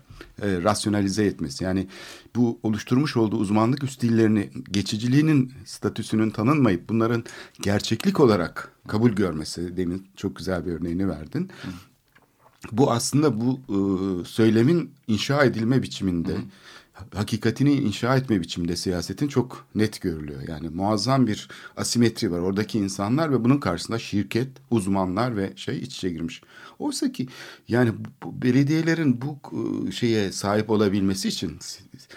[0.42, 1.64] e, rasyonalize etmesi.
[1.64, 1.86] Yani
[2.36, 7.24] bu oluşturmuş olduğu uzmanlık üst dillerini, geçiciliğinin statüsünün tanınmayıp bunların
[7.62, 9.76] gerçeklik olarak kabul görmesi.
[9.76, 11.50] Demin çok güzel bir örneğini verdin.
[12.72, 13.78] Bu aslında bu e,
[14.24, 16.32] söylemin inşa edilme biçiminde...
[16.32, 16.42] Hı
[17.14, 20.40] hakikatini inşa etme biçiminde siyasetin çok net görülüyor.
[20.48, 22.38] Yani muazzam bir asimetri var.
[22.38, 26.42] Oradaki insanlar ve bunun karşısında şirket, uzmanlar ve şey iç içe girmiş.
[26.78, 27.28] Oysa ki
[27.68, 29.38] yani bu, belediyelerin bu
[29.88, 31.58] e, şeye sahip olabilmesi için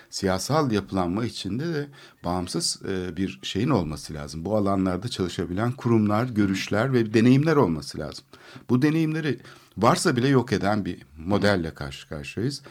[0.10, 1.88] siyasal yapılanma içinde de
[2.24, 4.46] bağımsız e, bir şeyin olması lazım.
[4.46, 8.26] Bu alanlarda çalışabilen kurumlar, görüşler ve deneyimler olması lazım.
[8.70, 9.40] Bu deneyimleri
[9.78, 12.62] varsa bile yok eden bir modelle karşı karşıyayız.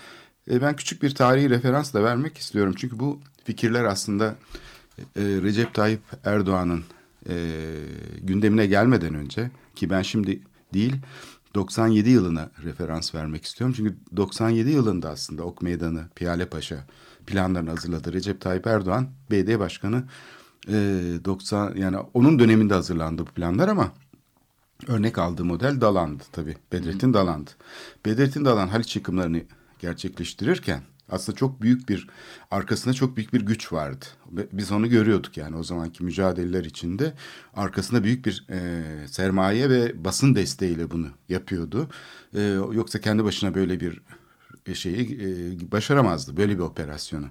[0.50, 2.74] E, ben küçük bir tarihi referans da vermek istiyorum.
[2.76, 4.34] Çünkü bu fikirler aslında
[4.98, 6.84] e, Recep Tayyip Erdoğan'ın
[7.28, 7.34] e,
[8.22, 10.40] gündemine gelmeden önce ki ben şimdi
[10.74, 10.96] değil
[11.54, 13.74] 97 yılına referans vermek istiyorum.
[13.76, 16.86] Çünkü 97 yılında aslında Ok Meydanı, Piyale Paşa
[17.26, 18.12] planlarını hazırladı.
[18.12, 20.04] Recep Tayyip Erdoğan, BD Başkanı
[20.68, 20.72] e,
[21.24, 23.92] 90 yani onun döneminde hazırlandı bu planlar ama
[24.86, 26.56] örnek aldığı model Dalan'dı tabii.
[26.72, 27.50] Bedrettin Dalan'dı.
[28.06, 29.42] Bedrettin Dalan Haliç yıkımlarını
[29.86, 32.08] gerçekleştirirken aslında çok büyük bir
[32.50, 34.04] arkasında çok büyük bir güç vardı.
[34.52, 37.14] Biz onu görüyorduk yani o zamanki mücadeleler içinde
[37.54, 41.88] arkasında büyük bir e, sermaye ve basın desteğiyle bunu yapıyordu.
[42.34, 44.00] E, yoksa kendi başına böyle bir
[44.74, 45.26] şeyi e,
[45.72, 47.26] başaramazdı böyle bir operasyonu.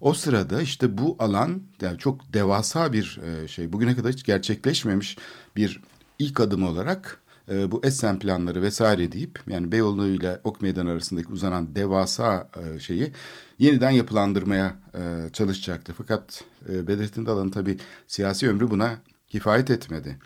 [0.00, 5.18] O sırada işte bu alan yani çok devasa bir e, şey bugüne kadar hiç gerçekleşmemiş
[5.56, 5.80] bir
[6.18, 11.28] ilk adım olarak e, bu Essen planları vesaire deyip yani Beyoğlu ile Ok Meydanı arasındaki
[11.28, 13.12] uzanan devasa e, şeyi
[13.58, 15.94] yeniden yapılandırmaya e, çalışacaktı.
[15.98, 20.18] Fakat Bedrettin Dalan'ın tabii siyasi ömrü buna kifayet etmedi.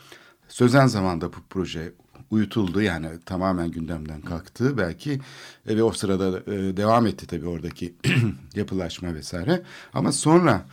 [0.48, 1.92] Sözen zamanda bu proje
[2.30, 5.20] uyutuldu yani tamamen gündemden kalktı belki
[5.66, 7.94] ve o sırada devam etti tabii oradaki
[8.54, 9.62] yapılaşma vesaire.
[9.94, 10.66] Ama sonra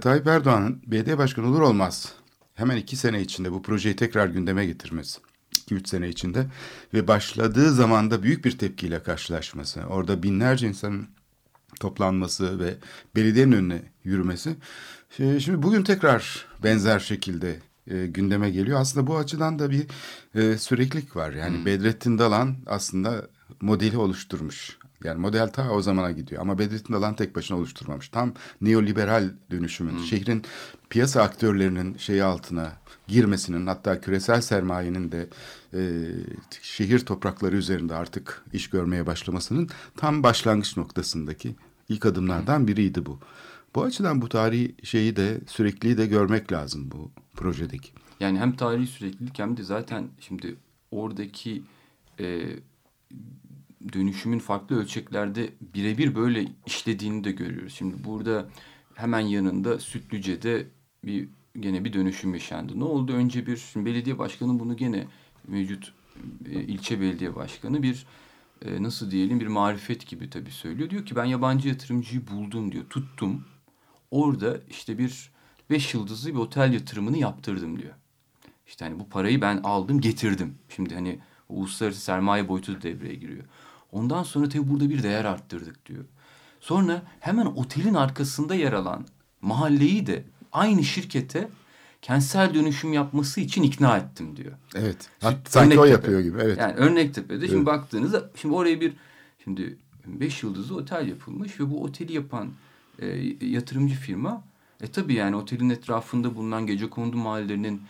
[0.00, 2.12] Tayyip Erdoğan'ın BD Başkanı olur olmaz
[2.54, 5.20] hemen iki sene içinde bu projeyi tekrar gündeme getirmesi
[5.68, 6.46] 2-3 sene içinde
[6.94, 9.80] ve başladığı zaman da büyük bir tepkiyle karşılaşması.
[9.80, 11.06] Orada binlerce insanın
[11.80, 12.74] toplanması ve
[13.16, 14.56] belediyenin önüne yürümesi.
[15.18, 18.80] Ee, şimdi bugün tekrar benzer şekilde e, gündeme geliyor.
[18.80, 19.86] Aslında bu açıdan da bir
[20.34, 21.32] e, süreklilik var.
[21.32, 21.66] Yani hmm.
[21.66, 23.28] Bedrettin Dalan aslında
[23.60, 24.78] modeli oluşturmuş.
[25.04, 26.42] Yani model ta o zamana gidiyor.
[26.42, 28.08] Ama Bedrettin Dalan tek başına oluşturmamış.
[28.08, 30.04] Tam neoliberal dönüşümün, hmm.
[30.04, 30.42] şehrin
[30.90, 32.72] piyasa aktörlerinin şeyi altına
[33.08, 35.28] girmesinin hatta küresel sermayenin de
[35.74, 35.80] e,
[36.62, 41.54] şehir toprakları üzerinde artık iş görmeye başlamasının tam başlangıç noktasındaki
[41.88, 43.18] ilk adımlardan biriydi bu.
[43.74, 47.90] Bu açıdan bu tarihi şeyi de sürekli de görmek lazım bu projedeki.
[48.20, 50.56] Yani hem tarihi süreklilik hem de zaten şimdi
[50.90, 51.62] oradaki
[52.20, 52.42] e,
[53.92, 57.74] dönüşümün farklı ölçeklerde birebir böyle işlediğini de görüyoruz.
[57.74, 58.48] Şimdi burada
[58.94, 60.66] hemen yanında Sütlüce'de
[61.04, 61.28] bir
[61.60, 62.80] gene bir dönüşüm yaşandı.
[62.80, 63.12] Ne oldu?
[63.12, 65.06] Önce bir şimdi belediye başkanı bunu gene
[65.48, 65.92] mevcut
[66.50, 68.06] e, ilçe belediye başkanı bir
[68.64, 70.90] e, nasıl diyelim bir marifet gibi tabii söylüyor.
[70.90, 72.84] Diyor ki ben yabancı yatırımcıyı buldum diyor.
[72.90, 73.44] Tuttum.
[74.10, 75.32] Orada işte bir
[75.70, 77.94] beş yıldızlı bir otel yatırımını yaptırdım diyor.
[78.66, 80.54] İşte hani bu parayı ben aldım getirdim.
[80.68, 81.18] Şimdi hani
[81.48, 83.44] uluslararası sermaye boyutu devreye giriyor.
[83.94, 86.04] Ondan sonra tabii burada bir değer arttırdık diyor.
[86.60, 89.06] Sonra hemen otelin arkasında yer alan
[89.40, 91.48] mahalleyi de aynı şirkete
[92.02, 94.52] kentsel dönüşüm yapması için ikna ettim diyor.
[94.74, 95.08] Evet.
[95.20, 96.38] Hat, sanki o yapıyor gibi.
[96.42, 96.58] Evet.
[96.58, 97.66] Yani Örnektepe'de şimdi Evet.
[97.66, 98.92] baktığınızda şimdi oraya bir
[99.44, 102.50] şimdi beş yıldızlı otel yapılmış ve bu oteli yapan
[102.98, 103.06] e,
[103.46, 104.44] yatırımcı firma
[104.80, 107.82] e tabii yani otelin etrafında bulunan gecekondu mahallelerinin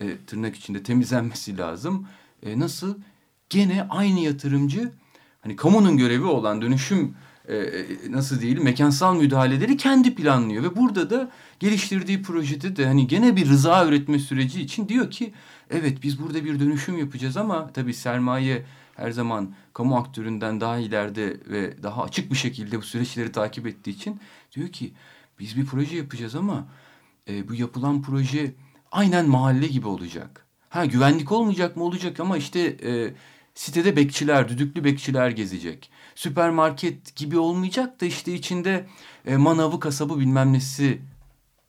[0.00, 2.06] e, tırnak içinde temizlenmesi lazım.
[2.42, 2.94] E, nasıl?
[3.50, 4.92] Gene aynı yatırımcı
[5.40, 7.14] hani kamunun görevi olan dönüşüm
[7.48, 13.06] e, e, nasıl diyelim mekansal müdahaleleri kendi planlıyor ve burada da geliştirdiği projede de hani
[13.06, 15.32] gene bir rıza üretme süreci için diyor ki
[15.70, 18.64] evet biz burada bir dönüşüm yapacağız ama tabii sermaye
[18.96, 23.90] her zaman kamu aktöründen daha ileride ve daha açık bir şekilde bu süreçleri takip ettiği
[23.90, 24.20] için
[24.56, 24.92] diyor ki
[25.38, 26.68] biz bir proje yapacağız ama
[27.28, 28.54] e, bu yapılan proje
[28.92, 30.46] aynen mahalle gibi olacak.
[30.68, 33.14] Ha güvenlik olmayacak mı olacak ama işte e,
[33.58, 35.90] sitede bekçiler, düdüklü bekçiler gezecek.
[36.14, 38.86] Süpermarket gibi olmayacak da işte içinde
[39.26, 41.00] e, manavı, kasabı bilmem nesi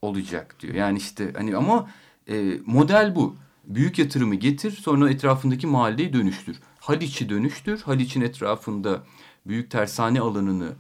[0.02, 0.74] olacak diyor.
[0.74, 1.90] Yani işte hani ama
[2.28, 3.36] e, model bu.
[3.64, 6.60] Büyük yatırımı getir sonra etrafındaki mahalleyi dönüştür.
[6.80, 7.82] Haliç'i dönüştür.
[7.82, 9.04] Haliç'in etrafında
[9.48, 10.74] büyük tersane alanını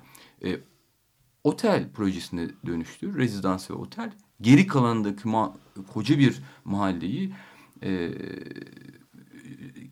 [0.45, 0.59] e,
[1.43, 3.17] otel projesine dönüştür.
[3.17, 4.11] Rezidans ve otel.
[4.41, 5.53] Geri kalanındaki ma-
[5.93, 7.33] koca bir mahalleyi
[7.83, 8.11] e,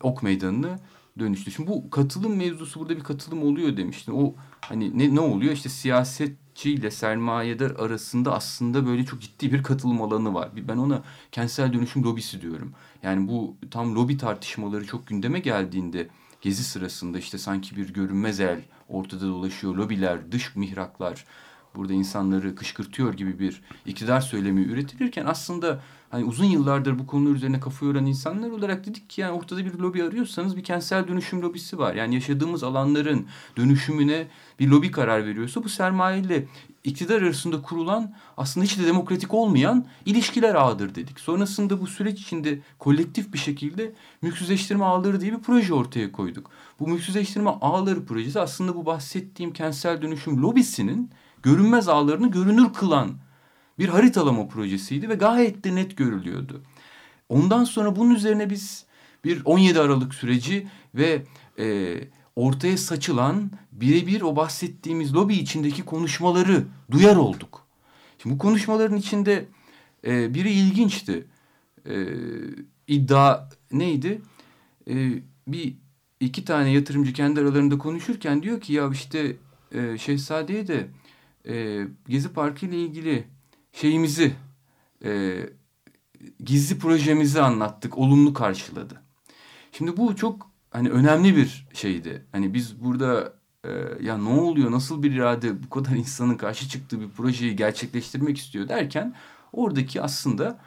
[0.02, 0.78] ok meydanına
[1.18, 1.50] dönüştü.
[1.50, 4.12] Şimdi bu katılım mevzusu burada bir katılım oluyor demiştin.
[4.12, 5.52] O hani ne, ne oluyor?
[5.52, 10.50] İşte siyasetçiyle sermayedar arasında aslında böyle çok ciddi bir katılım alanı var.
[10.68, 11.02] Ben ona
[11.32, 12.72] kentsel dönüşüm lobisi diyorum.
[13.02, 16.08] Yani bu tam lobi tartışmaları çok gündeme geldiğinde
[16.40, 19.74] gezi sırasında işte sanki bir görünmez el ortada dolaşıyor.
[19.74, 21.24] Lobiler, dış mihraklar
[21.74, 27.60] burada insanları kışkırtıyor gibi bir iktidar söylemi üretilirken aslında hani uzun yıllardır bu konular üzerine
[27.60, 31.78] kafa yoran insanlar olarak dedik ki yani ortada bir lobi arıyorsanız bir kentsel dönüşüm lobisi
[31.78, 31.94] var.
[31.94, 34.26] Yani yaşadığımız alanların dönüşümüne
[34.60, 36.46] bir lobi karar veriyorsa bu sermayeyle
[36.84, 41.20] iktidar arasında kurulan aslında hiç de demokratik olmayan ilişkiler ağıdır dedik.
[41.20, 43.92] Sonrasında bu süreç içinde kolektif bir şekilde
[44.22, 46.50] mülksüzleştirme ağları diye bir proje ortaya koyduk.
[46.80, 51.10] Bu mülksüzleştirme ağları projesi aslında bu bahsettiğim kentsel dönüşüm lobisinin
[51.42, 53.10] görünmez ağlarını görünür kılan
[53.78, 56.62] bir haritalama projesiydi ve gayet de net görülüyordu.
[57.28, 58.84] Ondan sonra bunun üzerine biz
[59.24, 61.22] bir 17 Aralık süreci ve
[61.58, 61.98] e,
[62.36, 67.66] ortaya saçılan birebir o bahsettiğimiz lobi içindeki konuşmaları duyar olduk.
[68.18, 69.44] Şimdi bu konuşmaların içinde
[70.06, 71.26] e, biri ilginçti.
[71.88, 72.06] E,
[72.86, 74.22] iddia neydi?
[74.90, 75.74] E, bir
[76.20, 79.36] iki tane yatırımcı kendi aralarında konuşurken diyor ki ya işte
[79.72, 80.88] e, Şehzade'ye de
[81.48, 83.24] e, Gezi Parkı ile ilgili
[83.72, 84.34] şeyimizi
[85.04, 85.36] e,
[86.44, 87.98] gizli projemizi anlattık.
[87.98, 89.02] Olumlu karşıladı.
[89.72, 92.26] Şimdi bu çok hani önemli bir şeydi.
[92.32, 97.00] Hani biz burada e, ya ne oluyor nasıl bir irade bu kadar insanın karşı çıktığı
[97.00, 99.14] bir projeyi gerçekleştirmek istiyor derken
[99.52, 100.60] oradaki aslında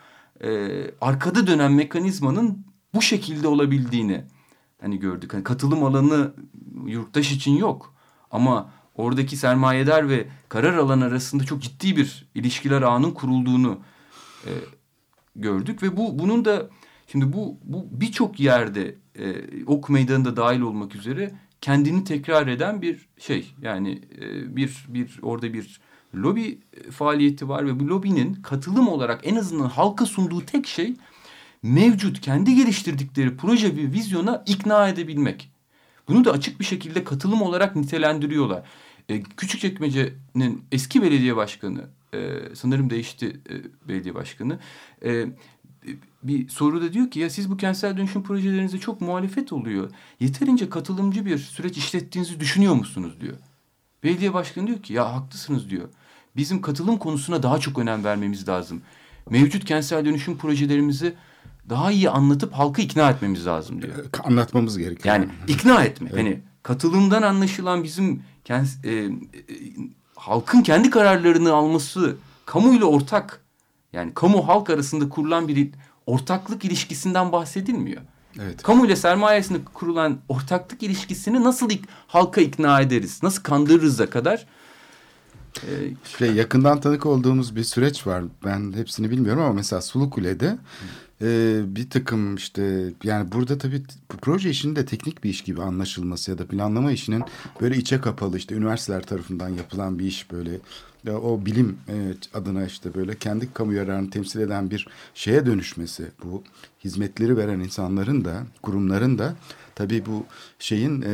[0.44, 0.70] e,
[1.02, 4.24] arkada dönen mekanizmanın bu şekilde olabildiğini
[4.82, 5.34] hani gördük.
[5.34, 6.34] Hani katılım alanı
[6.86, 7.94] yurttaş için yok
[8.32, 13.80] ama oradaki sermayedar ve karar alan arasında çok ciddi bir ilişkiler ağının kurulduğunu
[14.46, 14.52] e,
[15.36, 16.70] gördük ve bu bunun da
[17.08, 23.10] şimdi bu bu birçok yerde e, ok meydanında dahil olmak üzere kendini tekrar eden bir
[23.20, 25.82] şey yani e, bir bir orada bir
[26.16, 30.96] lobi faaliyeti var ve bu lobinin katılım olarak en azından halka sunduğu tek şey
[31.64, 35.51] mevcut kendi geliştirdikleri proje ve vizyona ikna edebilmek.
[36.08, 38.64] Bunu da açık bir şekilde katılım olarak nitelendiriyorlar.
[39.10, 41.82] E, Küçükçekmece'nin eski belediye başkanı,
[42.14, 44.60] e, sanırım değişti e, belediye başkanı,
[45.06, 45.26] e,
[46.24, 49.92] bir soruda diyor ki ya siz bu kentsel dönüşüm projelerinizde çok muhalefet oluyor.
[50.20, 53.38] Yeterince katılımcı bir süreç işlettiğinizi düşünüyor musunuz diyor.
[54.04, 55.90] Belediye başkanı diyor ki ya haklısınız diyor.
[56.36, 58.82] Bizim katılım konusuna daha çok önem vermemiz lazım.
[59.30, 61.16] Mevcut kentsel dönüşüm projelerimizi
[61.70, 63.96] daha iyi anlatıp halkı ikna etmemiz lazım diyor.
[64.24, 65.16] Anlatmamız gerekiyor.
[65.16, 66.10] Yani ikna etme.
[66.10, 69.10] Hani katılımdan anlaşılan bizim kent, e, e,
[70.16, 73.42] halkın kendi kararlarını alması kamuyla ortak
[73.94, 75.70] yani kamu halk arasında kurulan bir
[76.06, 78.02] ortaklık ilişkisinden bahsedilmiyor.
[78.40, 78.64] Evet.
[78.64, 83.20] Kamu ile sermaye arasında kurulan ortaklık ilişkisini nasıl ik halka ikna ederiz?
[83.24, 84.48] Nasıl kandırırız'a kadar
[85.58, 85.70] e,
[86.18, 88.24] şey yakından tanık olduğumuz bir süreç var.
[88.46, 90.58] Ben hepsini bilmiyorum ama mesela Sulukule'de
[91.22, 93.84] e, bir takım işte yani burada tabii
[94.22, 97.24] proje işinin de teknik bir iş gibi anlaşılması ya da planlama işinin
[97.62, 100.60] böyle içe kapalı işte üniversiteler tarafından yapılan bir iş böyle
[101.10, 101.78] o bilim
[102.34, 106.44] adına işte böyle kendi kamu yararını temsil eden bir şeye dönüşmesi bu
[106.84, 109.36] hizmetleri veren insanların da kurumların da
[109.76, 110.26] tabii bu
[110.60, 111.14] şeyin e,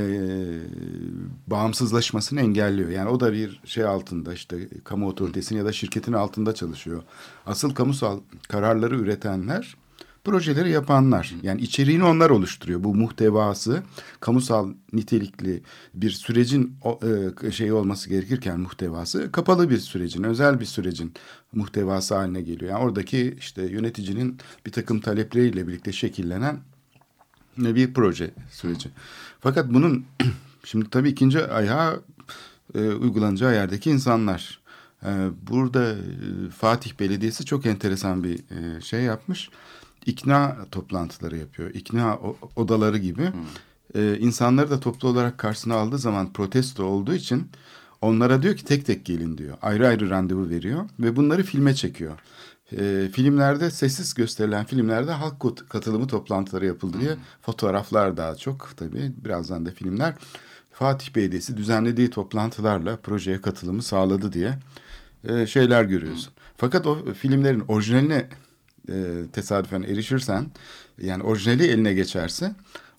[1.48, 2.90] bağımsızlaşmasını engelliyor.
[2.90, 7.04] Yani o da bir şey altında işte kamu otoritesinin ya da şirketin altında çalışıyor.
[7.46, 9.76] Asıl kamusal kararları üretenler
[10.24, 11.36] projeleri yapanlar.
[11.44, 12.84] Yani içeriğini onlar oluşturuyor.
[12.84, 13.84] Bu muhtevası
[14.20, 16.78] kamusal nitelikli bir sürecin
[17.44, 21.14] e, şeyi olması gerekirken muhtevası kapalı bir sürecin, özel bir sürecin
[21.54, 22.72] muhtevası haline geliyor.
[22.72, 26.60] Yani oradaki işte yöneticinin bir takım talepleriyle birlikte şekillenen
[27.58, 28.90] bir proje süreci.
[29.40, 30.06] Fakat bunun
[30.64, 32.02] şimdi tabii ikinci ayağı
[32.76, 34.60] e, uygulanacağı yerdeki insanlar.
[35.06, 35.10] E,
[35.52, 39.50] burada e, Fatih Belediyesi çok enteresan bir e, şey yapmış
[40.08, 41.70] ikna toplantıları yapıyor.
[41.74, 42.20] İkna
[42.56, 43.32] odaları gibi.
[43.32, 43.42] Hmm.
[43.96, 47.50] Ee, insanları da toplu olarak karşısına aldığı zaman protesto olduğu için
[48.02, 49.58] onlara diyor ki tek tek gelin diyor.
[49.62, 52.20] Ayrı ayrı randevu veriyor ve bunları filme çekiyor.
[52.78, 57.22] Ee, filmlerde sessiz gösterilen filmlerde halk katılımı toplantıları yapıldı diye hmm.
[57.42, 60.14] fotoğraflar daha çok tabii birazdan da filmler.
[60.72, 64.60] Fatih Belediyesi düzenlediği toplantılarla projeye katılımı sağladı diye
[65.24, 66.28] e, şeyler görüyorsun.
[66.28, 66.44] Hmm.
[66.58, 68.30] Fakat o filmlerin orijinaline
[68.90, 70.46] e, tesadüfen erişirsen
[71.02, 72.56] yani orijinali eline geçerse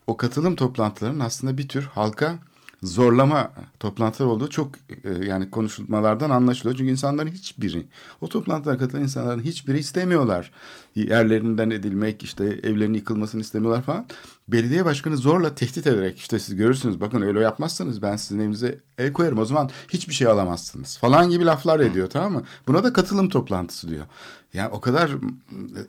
[0.07, 2.38] o katılım toplantılarının aslında bir tür halka
[2.82, 6.76] zorlama toplantılar olduğu çok e, yani konuşulmalardan anlaşılıyor.
[6.76, 7.86] Çünkü insanların hiçbiri
[8.20, 10.52] o toplantılara katılan insanların hiçbiri istemiyorlar.
[10.94, 14.06] Yerlerinden edilmek işte evlerinin yıkılmasını istemiyorlar falan.
[14.48, 19.12] Belediye başkanı zorla tehdit ederek işte siz görürsünüz bakın öyle yapmazsanız ben sizin evinize el
[19.12, 22.42] koyarım o zaman hiçbir şey alamazsınız falan gibi laflar ediyor tamam mı?
[22.66, 24.06] Buna da katılım toplantısı diyor.
[24.54, 25.10] Yani o kadar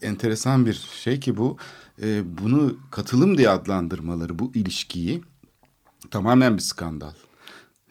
[0.02, 1.58] enteresan bir şey ki bu
[2.02, 5.21] e, bunu katılım diye adlandırmaları bu ilişkiyi
[6.12, 7.14] tamamen bir skandal.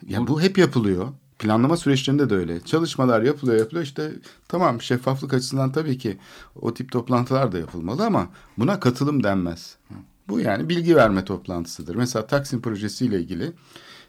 [0.07, 1.07] Ya bu hep yapılıyor.
[1.39, 2.61] Planlama süreçlerinde de öyle.
[2.61, 4.11] Çalışmalar yapılıyor yapılıyor işte
[4.47, 6.17] tamam şeffaflık açısından tabii ki
[6.55, 9.77] o tip toplantılar da yapılmalı ama buna katılım denmez.
[10.27, 11.95] Bu yani bilgi verme toplantısıdır.
[11.95, 13.53] Mesela Taksim projesiyle ilgili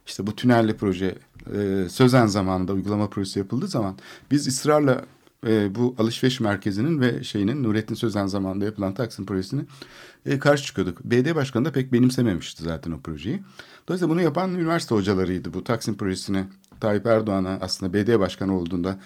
[0.07, 1.19] işte bu tünelli proje
[1.55, 3.99] e, Sözen zamanında uygulama projesi yapıldığı zaman
[4.31, 5.05] biz ısrarla
[5.47, 9.65] e, bu alışveriş merkezinin ve şeyinin Nurettin Sözen zamanında yapılan Taksim projesini
[10.27, 11.05] e, karşı çıkıyorduk.
[11.05, 13.43] BD Başkanı da pek benimsememişti zaten o projeyi.
[13.89, 15.55] Dolayısıyla bunu yapan üniversite hocalarıydı.
[15.55, 16.45] Bu Taksim projesini
[16.81, 18.99] Tayyip Erdoğan'a aslında BD Başkanı olduğunda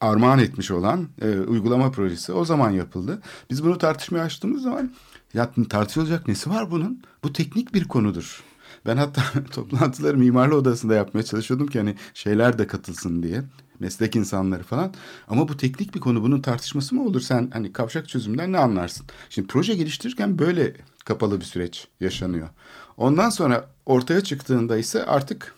[0.00, 3.22] armağan etmiş olan e, uygulama projesi o zaman yapıldı.
[3.50, 4.92] Biz bunu tartışmaya açtığımız zaman
[5.34, 7.02] ya tartışılacak nesi var bunun?
[7.24, 8.44] Bu teknik bir konudur.
[8.86, 13.42] Ben hatta toplantıları mimarlı odasında yapmaya çalışıyordum ki hani şeyler de katılsın diye
[13.80, 14.94] meslek insanları falan.
[15.28, 16.22] Ama bu teknik bir konu.
[16.22, 17.20] Bunun tartışması mı olur?
[17.20, 19.06] Sen hani kavşak çözümden ne anlarsın?
[19.30, 20.72] Şimdi proje geliştirirken böyle
[21.04, 22.48] kapalı bir süreç yaşanıyor.
[22.96, 25.54] Ondan sonra ortaya çıktığında ise artık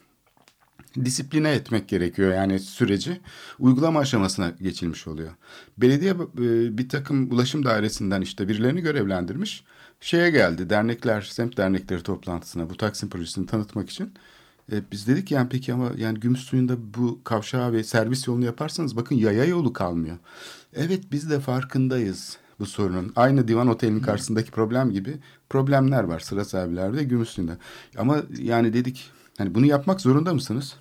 [1.04, 3.20] disipline etmek gerekiyor yani süreci
[3.59, 5.31] uygulama aşamasına geçilmiş oluyor.
[5.78, 9.64] Belediye e, bir takım ulaşım dairesinden işte birilerini görevlendirmiş.
[10.00, 14.12] Şeye geldi dernekler, semt dernekleri toplantısına bu Taksim projesini tanıtmak için.
[14.72, 18.96] E, biz dedik yani peki ama yani gümüş suyunda bu kavşağı ve servis yolunu yaparsanız
[18.96, 20.16] bakın yaya yolu kalmıyor.
[20.72, 23.12] Evet biz de farkındayız bu sorunun.
[23.16, 25.18] Aynı divan otelinin karşısındaki problem gibi
[25.50, 27.59] problemler var sıra sahiplerde gümüş suyunda.
[27.98, 30.76] Ama yani dedik hani bunu yapmak zorunda mısınız?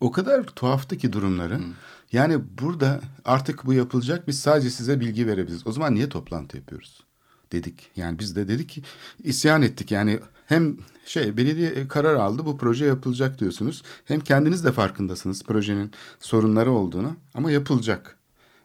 [0.00, 1.58] O kadar tuhaftı ki durumları.
[1.58, 1.72] Hmm.
[2.12, 5.66] Yani burada artık bu yapılacak biz sadece size bilgi verebiliriz.
[5.66, 7.04] O zaman niye toplantı yapıyoruz?
[7.52, 7.90] Dedik.
[7.96, 8.82] Yani biz de dedik ki
[9.22, 9.90] isyan ettik.
[9.90, 10.76] Yani hem
[11.06, 13.82] şey belediye karar aldı bu proje yapılacak diyorsunuz.
[14.04, 15.90] Hem kendiniz de farkındasınız projenin
[16.20, 18.18] sorunları olduğunu ama yapılacak.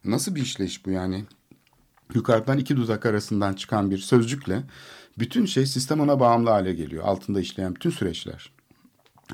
[0.05, 1.25] Nasıl bir işleyiş bu yani?
[2.13, 4.63] Yukarıdan iki dudak arasından çıkan bir sözcükle
[5.19, 7.03] bütün şey sistem ona bağımlı hale geliyor.
[7.03, 8.51] Altında işleyen bütün süreçler.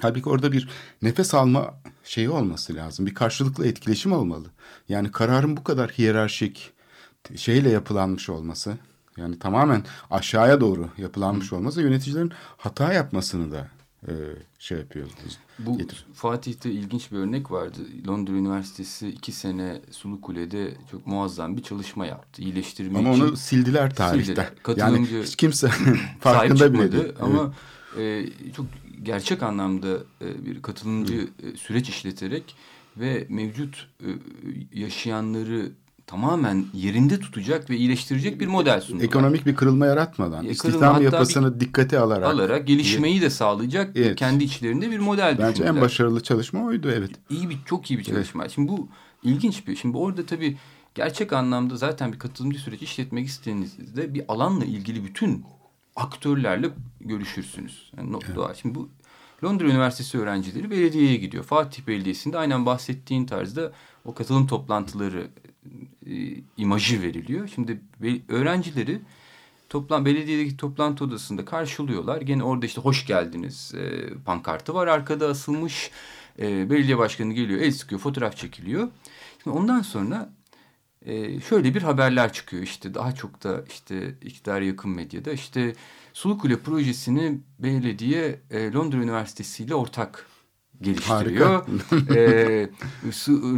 [0.01, 0.69] Halbuki orada bir
[1.01, 1.73] nefes alma
[2.03, 3.05] şeyi olması lazım.
[3.05, 4.47] Bir karşılıklı etkileşim olmalı.
[4.89, 6.73] Yani kararın bu kadar hiyerarşik
[7.35, 8.77] şeyle yapılanmış olması
[9.17, 13.67] yani tamamen aşağıya doğru yapılanmış olması yöneticilerin hata yapmasını da
[14.07, 14.13] e,
[14.59, 15.07] şey yapıyor.
[15.59, 16.05] Bu getir.
[16.13, 17.79] Fatih'te ilginç bir örnek vardı.
[18.07, 22.41] Londra Üniversitesi iki sene Sulu Kule'de çok muazzam bir çalışma yaptı.
[22.41, 23.21] İyileştirme Ama için.
[23.21, 24.25] onu sildiler tarihte.
[24.25, 24.77] Sildiler.
[24.77, 25.69] Yani hiç kimse
[26.19, 27.13] farkında bile değil.
[27.21, 27.53] Ama
[27.97, 28.29] evet.
[28.47, 28.65] e, çok
[29.03, 32.55] gerçek anlamda e, bir katılımcı e, süreç işleterek
[32.97, 34.09] ve mevcut e,
[34.79, 35.71] yaşayanları
[36.07, 39.05] tamamen yerinde tutacak ve iyileştirecek bir model sundular.
[39.05, 42.33] Ekonomik bir kırılma yaratmadan, E, istihdam kırılma, yapısını dikkate alarak.
[42.33, 44.15] alarak gelişmeyi de sağlayacak Evet.
[44.15, 45.69] kendi içlerinde bir model Bence düşündüler.
[45.75, 47.11] en başarılı çalışma oydu evet.
[47.29, 48.49] İyi bir çok iyi bir çalışma.
[48.49, 48.87] Şimdi bu
[49.23, 49.75] ilginç bir.
[49.75, 50.57] Şimdi orada tabii
[50.95, 55.43] gerçek anlamda zaten bir katılımcı süreç işletmek istediğinizde bir alanla ilgili bütün
[55.95, 56.69] aktörlerle
[57.01, 57.91] görüşürsünüz.
[57.97, 58.53] Yani doğa.
[58.53, 58.89] Şimdi bu
[59.43, 61.43] Londra Üniversitesi öğrencileri belediyeye gidiyor.
[61.43, 63.71] Fatih Belediyesi'nde aynen bahsettiğin tarzda
[64.05, 65.27] o katılım toplantıları
[66.09, 66.11] e,
[66.57, 67.47] imajı veriliyor.
[67.55, 69.01] Şimdi be- öğrencileri
[69.69, 72.21] toplan belediyedeki toplantı odasında karşılıyorlar.
[72.21, 75.91] Gene orada işte hoş geldiniz e, pankartı var arkada asılmış.
[76.39, 78.87] E, belediye başkanı geliyor, el sıkıyor, fotoğraf çekiliyor.
[79.43, 80.29] Şimdi ondan sonra
[81.05, 85.75] e, şöyle bir haberler çıkıyor işte daha çok da işte iktidar yakın medyada işte
[86.15, 90.25] Sulukule projesini belediye e, Londra Üniversitesi ile ortak
[90.81, 91.67] geliştiriyor.
[92.15, 92.69] e,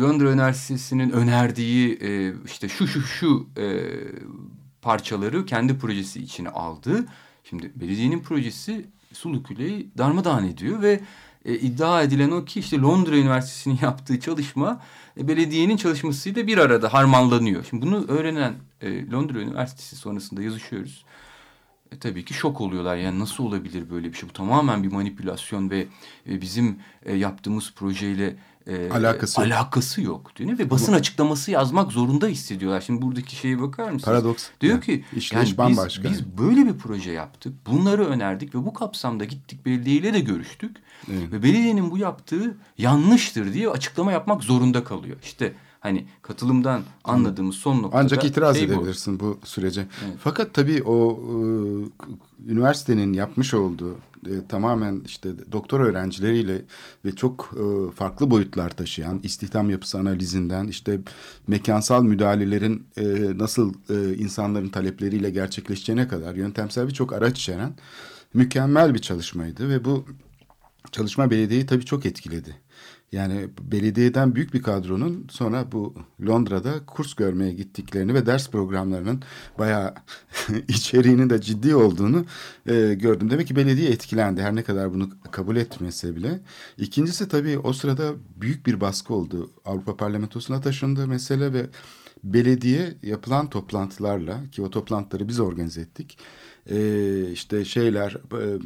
[0.01, 3.65] Londra Üniversitesi'nin önerdiği e, işte şu şu şu e,
[4.81, 7.05] parçaları kendi projesi içine aldı.
[7.43, 10.99] Şimdi belediyenin projesi Sulukule'yi darmadağın ediyor ve
[11.45, 14.81] e, iddia edilen o ki işte Londra Üniversitesi'nin yaptığı çalışma
[15.19, 17.65] e, belediyenin çalışmasıyla bir arada harmanlanıyor.
[17.69, 21.05] Şimdi bunu öğrenen e, Londra Üniversitesi sonrasında yazışıyoruz.
[21.91, 22.95] E, tabii ki şok oluyorlar.
[22.95, 24.29] Yani nasıl olabilir böyle bir şey?
[24.29, 25.87] Bu tamamen bir manipülasyon ve
[26.29, 28.35] e, bizim e, yaptığımız projeyle
[28.67, 29.51] e, Alakası yok.
[29.51, 30.59] alakası yok diyor.
[30.59, 32.81] Ve basın açıklaması yazmak zorunda hissediyorlar.
[32.81, 34.03] Şimdi buradaki şeye bakar mısınız?
[34.03, 34.49] Paradoks.
[34.61, 35.03] Diyor Yani ki
[35.35, 36.03] yani bambaşka.
[36.03, 37.53] Biz, biz böyle bir proje yaptık.
[37.65, 40.77] Bunları önerdik ve bu kapsamda gittik belediyeyle de görüştük.
[41.11, 41.31] Evet.
[41.31, 45.17] Ve belediyenin bu yaptığı yanlıştır diye açıklama yapmak zorunda kalıyor.
[45.23, 48.73] İşte hani katılımdan anladığımız son noktada Ancak itiraz şey bu.
[48.73, 49.87] edebilirsin bu, sürece.
[50.19, 51.35] Fakat tabii o e,
[52.51, 56.61] üniversitenin yapmış olduğu e, tamamen işte doktor öğrencileriyle
[57.05, 60.99] ve çok e, farklı boyutlar taşıyan istihdam yapısı analizinden işte
[61.47, 63.03] mekansal müdahalelerin e,
[63.37, 67.73] nasıl e, insanların talepleriyle gerçekleşeceğine kadar yöntemsel birçok araç içeren
[68.33, 70.05] mükemmel bir çalışmaydı ve bu
[70.91, 72.55] çalışma belediyeyi tabii çok etkiledi.
[73.11, 75.93] Yani belediyeden büyük bir kadronun sonra bu
[76.27, 79.21] Londra'da kurs görmeye gittiklerini ve ders programlarının
[79.59, 79.93] bayağı
[80.67, 82.25] içeriğinin de ciddi olduğunu
[82.65, 83.29] e, gördüm.
[83.29, 86.39] Demek ki belediye etkilendi her ne kadar bunu kabul etmese bile.
[86.77, 89.51] İkincisi tabii o sırada büyük bir baskı oldu.
[89.65, 91.65] Avrupa Parlamentosu'na taşındı mesele ve
[92.23, 96.17] belediye yapılan toplantılarla ki o toplantıları biz organize ettik
[96.69, 98.59] e, işte şeyler e,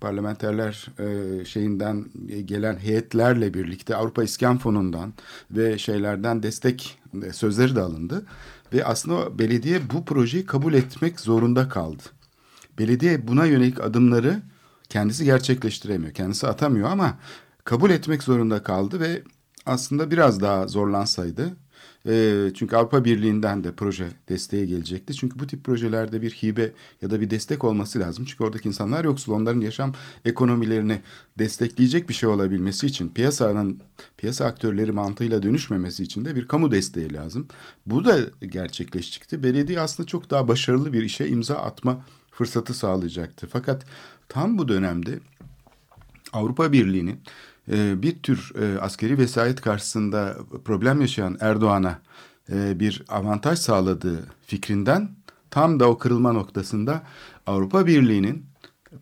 [0.00, 2.04] parlamenterler e, şeyinden
[2.44, 5.14] gelen heyetlerle birlikte Avrupa İskan Fonu'ndan
[5.50, 8.26] ve şeylerden destek e, sözleri de alındı
[8.72, 12.02] ve aslında belediye bu projeyi kabul etmek zorunda kaldı.
[12.78, 14.42] Belediye buna yönelik adımları
[14.88, 17.18] kendisi gerçekleştiremiyor, kendisi atamıyor ama
[17.64, 19.22] kabul etmek zorunda kaldı ve
[19.66, 21.56] aslında biraz daha zorlansaydı
[22.08, 25.14] e, çünkü Avrupa Birliği'nden de proje desteği gelecekti.
[25.14, 26.72] Çünkü bu tip projelerde bir hibe
[27.02, 28.24] ya da bir destek olması lazım.
[28.24, 29.32] Çünkü oradaki insanlar yoksul.
[29.32, 29.94] Onların yaşam
[30.24, 31.00] ekonomilerini
[31.38, 33.80] destekleyecek bir şey olabilmesi için piyasanın
[34.16, 37.48] piyasa aktörleri mantığıyla dönüşmemesi için de bir kamu desteği lazım.
[37.86, 39.42] Bu da gerçekleşecekti.
[39.42, 43.48] Belediye aslında çok daha başarılı bir işe imza atma fırsatı sağlayacaktı.
[43.52, 43.86] Fakat
[44.28, 45.18] tam bu dönemde
[46.32, 47.20] Avrupa Birliği'nin
[47.68, 51.98] bir tür e, askeri vesayet karşısında problem yaşayan Erdoğan'a
[52.52, 55.10] e, bir avantaj sağladığı fikrinden
[55.50, 57.02] tam da o kırılma noktasında
[57.46, 58.46] Avrupa Birliği'nin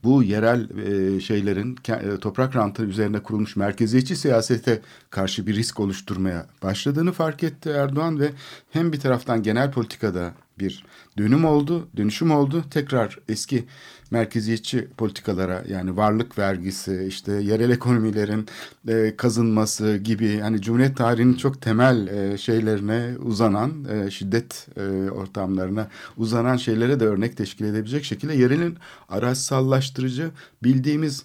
[0.04, 1.76] bu yerel e, şeylerin
[2.20, 4.80] toprak rantı üzerine kurulmuş merkeziyetçi siyasete
[5.10, 8.30] karşı bir risk oluşturmaya başladığını fark etti Erdoğan ve
[8.70, 10.84] hem bir taraftan genel politikada bir
[11.18, 12.64] dönüm oldu, dönüşüm oldu.
[12.70, 13.64] Tekrar eski
[14.10, 18.46] merkeziyetçi politikalara yani varlık vergisi, işte yerel ekonomilerin
[18.88, 25.88] e, kazınması gibi hani Cumhuriyet tarihinin çok temel e, şeylerine uzanan, e, şiddet e, ortamlarına
[26.16, 28.76] uzanan şeylere de örnek teşkil edebilecek şekilde yerelin
[29.08, 30.30] araçsallaştırıcı
[30.62, 31.24] bildiğimiz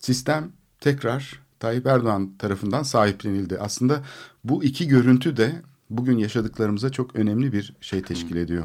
[0.00, 3.58] sistem tekrar Tayyip Erdoğan tarafından sahiplenildi.
[3.58, 4.02] Aslında
[4.44, 5.62] bu iki görüntü de
[5.96, 8.64] bugün yaşadıklarımıza çok önemli bir şey teşkil ediyor.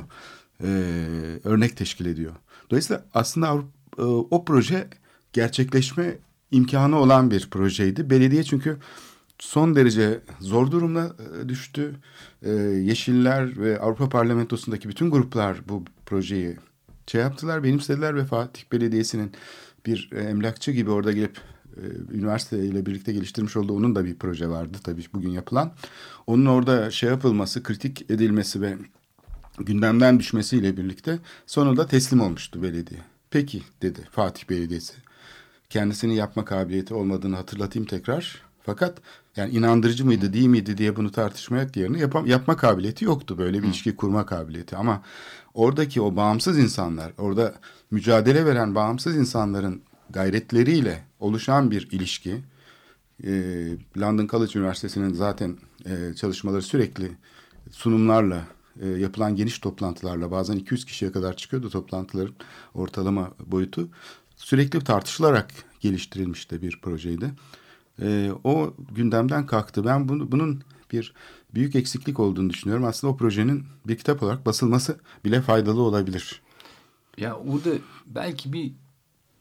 [0.64, 0.68] Ee,
[1.44, 2.34] örnek teşkil ediyor.
[2.70, 4.88] Dolayısıyla aslında Avrupa, e, o proje
[5.34, 6.18] gerçekleşme
[6.52, 8.10] imkanı olan bir projeydi.
[8.10, 8.78] Belediye çünkü
[9.40, 11.96] son derece zor durumda e, düştü.
[12.44, 16.58] Ee, Yeşiller ve Avrupa Parlamentosu'ndaki bütün gruplar bu projeyi
[17.08, 19.32] şey yaptılar, benimsediler ve Fatih Belediyesi'nin
[19.86, 21.42] bir e, emlakçı gibi orada gelip e,
[22.12, 25.72] üniversite ile birlikte geliştirmiş olduğu onun da bir proje vardı tabii bugün yapılan.
[26.28, 28.78] Onun orada şey yapılması, kritik edilmesi ve
[29.60, 33.00] gündemden düşmesiyle birlikte sonunda teslim olmuştu belediye.
[33.30, 34.94] Peki dedi Fatih Belediyesi.
[35.70, 38.42] kendisinin yapma kabiliyeti olmadığını hatırlatayım tekrar.
[38.64, 38.98] Fakat
[39.36, 43.38] yani inandırıcı mıydı değil miydi diye bunu tartışmaya yerine yapam, yapma kabiliyeti yoktu.
[43.38, 45.04] Böyle bir ilişki kurma kabiliyeti ama
[45.54, 47.56] oradaki o bağımsız insanlar, orada
[47.92, 52.42] mücadele veren bağımsız insanların gayretleriyle oluşan bir ilişki.
[53.24, 53.32] E,
[53.98, 57.12] London College Üniversitesi'nin zaten e, çalışmaları sürekli
[57.72, 58.48] sunumlarla
[58.82, 62.36] e, yapılan geniş toplantılarla bazen 200 kişiye kadar çıkıyordu toplantıların
[62.74, 63.90] ortalama boyutu.
[64.36, 67.32] Sürekli tartışılarak geliştirilmiş de bir projeydi.
[68.02, 69.86] E, o gündemden kalktı.
[69.86, 71.14] Ben bunu, bunun bir
[71.54, 72.86] büyük eksiklik olduğunu düşünüyorum.
[72.86, 76.42] Aslında o projenin bir kitap olarak basılması bile faydalı olabilir.
[77.18, 77.70] Ya orada
[78.06, 78.72] belki bir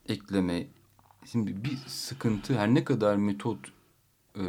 [0.08, 0.66] ekleme,
[1.32, 3.58] şimdi bir sıkıntı her ne kadar metot
[4.34, 4.42] e,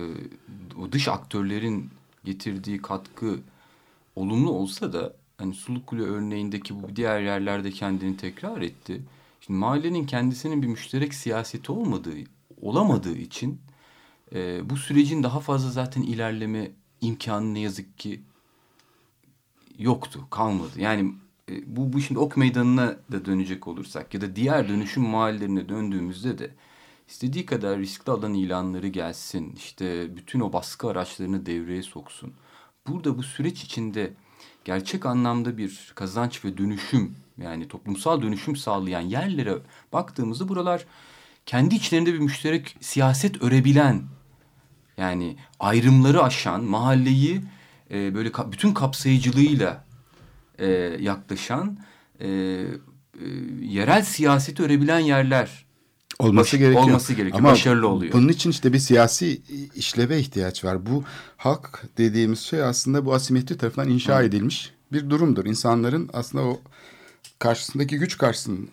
[0.82, 1.90] o dış aktörlerin
[2.24, 3.40] getirdiği katkı
[4.16, 9.02] olumlu olsa da hani Sulukule örneğindeki bu diğer yerlerde kendini tekrar etti.
[9.42, 12.16] Şimdi mahallenin kendisinin bir müşterek siyaseti olmadığı,
[12.62, 13.62] olamadığı için
[14.34, 16.72] e, bu sürecin daha fazla zaten ilerleme
[17.02, 18.22] imkanı ne yazık ki
[19.80, 20.82] yoktu, kalmadı.
[20.82, 21.14] Yani
[21.66, 26.52] bu, bu şimdi ok meydanına da dönecek olursak ya da diğer dönüşüm mahallelerine döndüğümüzde de
[27.08, 32.34] istediği kadar riskli alan ilanları gelsin, işte bütün o baskı araçlarını devreye soksun.
[32.88, 34.14] Burada bu süreç içinde
[34.66, 39.58] gerçek anlamda bir kazanç ve dönüşüm yani toplumsal dönüşüm sağlayan yerlere
[39.94, 40.86] baktığımızda buralar
[41.46, 44.04] kendi içlerinde bir müşterek siyaset örebilen
[44.98, 47.42] yani ayrımları aşan mahalleyi
[47.92, 49.87] e, böyle ka bütün kapsayıcılığıyla
[50.60, 50.68] e,
[51.00, 51.78] yaklaşan
[52.20, 52.66] e, e,
[53.62, 55.66] yerel siyaseti örebilen yerler
[56.20, 56.84] olması baş, gerekiyor.
[56.84, 57.40] Olması gerekiyor.
[57.40, 58.14] Ama başarılı oluyor.
[58.14, 59.42] Bunun için işte bir siyasi
[59.76, 60.86] işleve ihtiyaç var.
[60.86, 61.04] Bu
[61.38, 64.24] halk dediğimiz şey aslında bu asimetri tarafından inşa Hı.
[64.24, 65.46] edilmiş bir durumdur.
[65.46, 66.62] İnsanların aslında o
[67.40, 68.70] karşısındaki güç karşısında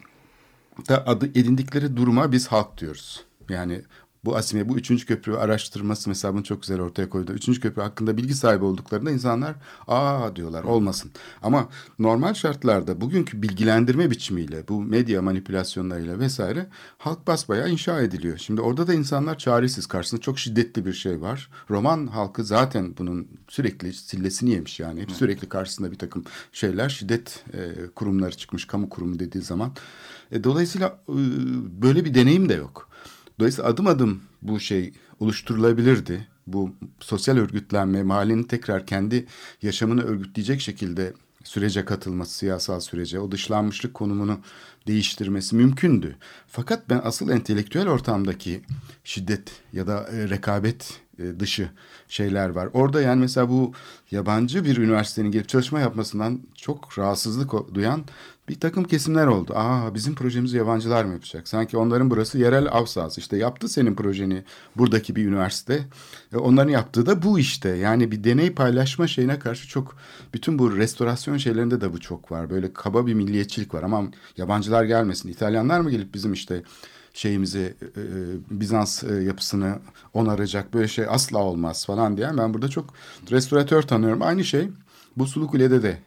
[0.88, 3.24] adı edindikleri duruma biz halk diyoruz.
[3.48, 3.82] Yani
[4.24, 7.32] bu Asime bu üçüncü köprü araştırması mesela bunu çok güzel ortaya koydu.
[7.32, 9.54] Üçüncü köprü hakkında bilgi sahibi olduklarında insanlar
[9.88, 11.10] aa diyorlar olmasın.
[11.42, 11.68] Ama
[11.98, 16.66] normal şartlarda bugünkü bilgilendirme biçimiyle bu medya manipülasyonlarıyla vesaire
[16.98, 18.38] halk basbayağı inşa ediliyor.
[18.38, 21.50] Şimdi orada da insanlar çaresiz karşısında çok şiddetli bir şey var.
[21.70, 25.00] Roman halkı zaten bunun sürekli sillesini yemiş yani.
[25.00, 29.72] Hep sürekli karşısında bir takım şeyler şiddet e, kurumları çıkmış kamu kurumu dediği zaman.
[30.32, 31.14] E, dolayısıyla e,
[31.82, 32.88] böyle bir deneyim de yok.
[33.38, 36.28] Dolayısıyla adım adım bu şey oluşturulabilirdi.
[36.46, 39.26] Bu sosyal örgütlenme, mahallenin tekrar kendi
[39.62, 41.12] yaşamını örgütleyecek şekilde
[41.44, 44.38] sürece katılması, siyasal sürece, o dışlanmışlık konumunu
[44.86, 46.16] değiştirmesi mümkündü.
[46.48, 48.62] Fakat ben asıl entelektüel ortamdaki
[49.04, 51.70] şiddet ya da e, rekabet e, dışı
[52.08, 52.68] şeyler var.
[52.72, 53.72] Orada yani mesela bu
[54.10, 58.04] yabancı bir üniversitenin gelip çalışma yapmasından çok rahatsızlık duyan
[58.48, 59.52] bir takım kesimler oldu.
[59.56, 61.48] Aa bizim projemizi yabancılar mı yapacak?
[61.48, 63.20] Sanki onların burası yerel av sahası.
[63.20, 64.44] İşte yaptı senin projeni
[64.76, 65.86] buradaki bir üniversite.
[66.32, 67.68] E, onların yaptığı da bu işte.
[67.68, 69.96] Yani bir deney paylaşma şeyine karşı çok
[70.34, 72.50] bütün bu restorasyon şeylerinde de bu çok var.
[72.50, 73.82] Böyle kaba bir milliyetçilik var.
[73.82, 74.02] Ama
[74.36, 75.28] yabancılar gelmesin.
[75.28, 76.62] İtalyanlar mı gelip bizim işte
[77.14, 78.04] şeyimizi e, e,
[78.50, 79.78] Bizans e, yapısını
[80.14, 82.94] onaracak böyle şey asla olmaz falan diyen ben burada çok
[83.30, 84.22] restoratör tanıyorum.
[84.22, 84.68] Aynı şey
[85.16, 85.98] bu Sulukule'de de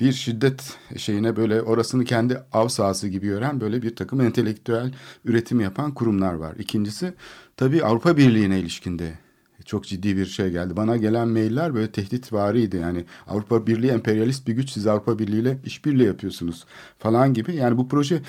[0.00, 4.92] bir şiddet şeyine böyle orasını kendi av sahası gibi gören böyle bir takım entelektüel
[5.24, 6.56] üretim yapan kurumlar var.
[6.58, 7.14] İkincisi
[7.56, 9.18] tabii Avrupa Birliği'ne ilişkinde
[9.64, 10.76] çok ciddi bir şey geldi.
[10.76, 12.76] Bana gelen mailler böyle tehdit variydi.
[12.76, 16.64] Yani Avrupa Birliği emperyalist bir güç siz Avrupa Birliği ile işbirliği yapıyorsunuz
[16.98, 17.56] falan gibi.
[17.56, 18.22] Yani bu proje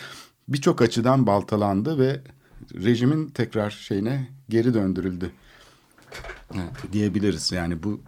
[0.48, 2.22] birçok açıdan baltalandı ve
[2.74, 5.32] rejimin tekrar şeyine geri döndürüldü.
[6.92, 7.52] Diyebiliriz.
[7.52, 8.02] Yani bu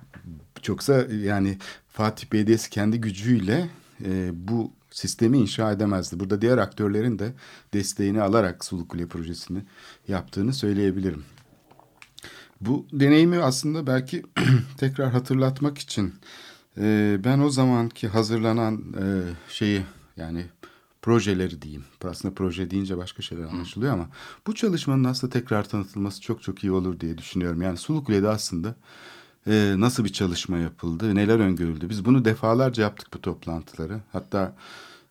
[0.63, 3.69] çoksa yani Fatih Belediyesi kendi gücüyle
[4.05, 6.19] e, bu sistemi inşa edemezdi.
[6.19, 7.33] Burada diğer aktörlerin de
[7.73, 9.61] desteğini alarak Sulu Kule projesini
[10.07, 11.23] yaptığını söyleyebilirim.
[12.61, 14.23] Bu deneyimi aslında belki
[14.77, 16.13] tekrar hatırlatmak için
[16.77, 19.05] e, ben o zamanki hazırlanan e,
[19.49, 19.81] şeyi
[20.17, 20.45] yani
[21.01, 21.83] projeleri diyeyim.
[22.03, 24.09] Aslında proje deyince başka şeyler anlaşılıyor ama
[24.47, 27.61] bu çalışmanın aslında tekrar tanıtılması çok çok iyi olur diye düşünüyorum.
[27.61, 28.75] Yani Sulukule'de aslında
[29.47, 31.89] e, nasıl bir çalışma yapıldı, neler öngörüldü.
[31.89, 33.99] Biz bunu defalarca yaptık bu toplantıları.
[34.11, 34.55] Hatta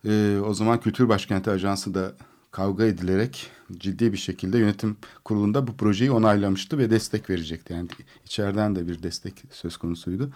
[0.05, 2.13] e, o zaman Kültür Başkenti Ajansı da
[2.51, 7.73] kavga edilerek ciddi bir şekilde yönetim kurulunda bu projeyi onaylamıştı ve destek verecekti.
[7.73, 7.87] Yani
[8.25, 10.31] içeriden de bir destek söz konusuydu.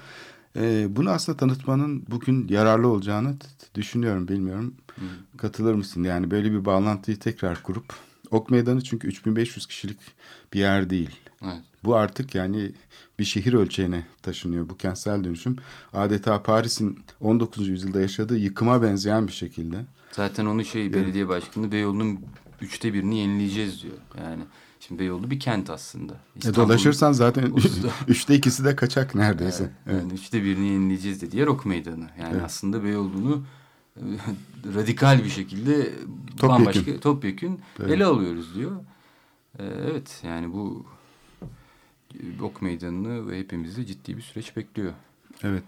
[0.56, 3.36] E, bunu aslında tanıtmanın bugün yararlı olacağını
[3.76, 4.76] düşünüyorum, bilmiyorum.
[4.96, 5.38] Hı.
[5.38, 6.04] Katılır mısın?
[6.04, 7.94] Yani böyle bir bağlantıyı tekrar kurup
[8.32, 10.00] Ok Meydanı çünkü 3500 kişilik
[10.54, 11.10] bir yer değil.
[11.44, 11.62] Evet.
[11.84, 12.72] Bu artık yani
[13.22, 15.56] bir şehir ölçeğine taşınıyor bu kentsel dönüşüm.
[15.94, 17.68] Adeta Paris'in 19.
[17.68, 19.86] yüzyılda yaşadığı yıkıma benzeyen bir şekilde.
[20.12, 22.20] Zaten onu şey belediye başkanı Beyoğlu'nun
[22.62, 23.94] üçte birini yenileyeceğiz diyor.
[24.18, 24.44] Yani
[24.80, 26.14] şimdi Beyoğlu bir kent aslında.
[26.46, 27.88] E, dolaşırsan zaten Usta.
[28.08, 29.64] üçte ikisi de kaçak neredeyse.
[29.64, 30.02] Evet, Evet.
[30.02, 31.38] Yani üçte birini yenileyeceğiz dedi.
[31.38, 32.10] Yer ok meydanı.
[32.20, 32.42] Yani Evet.
[32.46, 33.44] aslında Beyoğlu'nu
[33.98, 34.02] e,
[34.76, 35.84] radikal bir şekilde
[36.38, 36.50] Topyekün.
[36.50, 37.92] bambaşka topyekün Evet.
[37.92, 38.72] ele alıyoruz diyor.
[39.60, 40.86] E, evet yani bu
[42.42, 44.94] ok meydanını ve hepimizi ciddi bir süreç bekliyor.
[45.44, 45.64] Evet.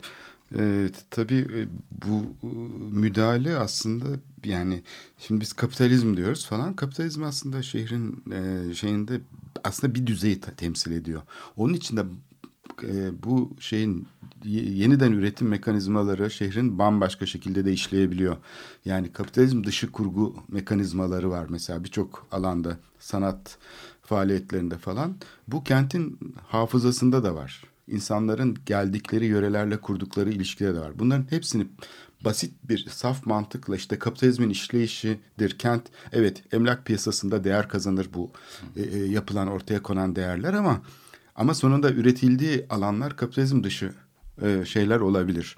[0.59, 1.67] Evet, tabii e,
[2.07, 2.47] bu e,
[2.95, 4.05] müdahale aslında
[4.45, 4.81] yani
[5.17, 6.75] şimdi biz kapitalizm diyoruz falan.
[6.75, 9.21] Kapitalizm aslında şehrin e, şeyinde
[9.63, 11.21] aslında bir düzeyi temsil ediyor.
[11.57, 12.03] Onun için de
[12.83, 14.07] e, bu şeyin
[14.43, 18.37] ye- yeniden üretim mekanizmaları şehrin bambaşka şekilde de işleyebiliyor.
[18.85, 23.57] Yani kapitalizm dışı kurgu mekanizmaları var mesela birçok alanda sanat
[24.03, 25.15] faaliyetlerinde falan.
[25.47, 27.63] Bu kentin hafızasında da var.
[27.87, 30.99] İnsanların geldikleri yörelerle kurdukları ilişkide de var.
[30.99, 31.67] Bunların hepsini
[32.25, 35.57] basit bir saf mantıkla işte kapitalizmin işleyişidir.
[35.57, 38.31] Kent evet emlak piyasasında değer kazanır bu
[38.75, 40.81] e, e, yapılan ortaya konan değerler ama
[41.35, 43.93] ama sonunda üretildiği alanlar kapitalizm dışı
[44.41, 45.57] e, şeyler olabilir.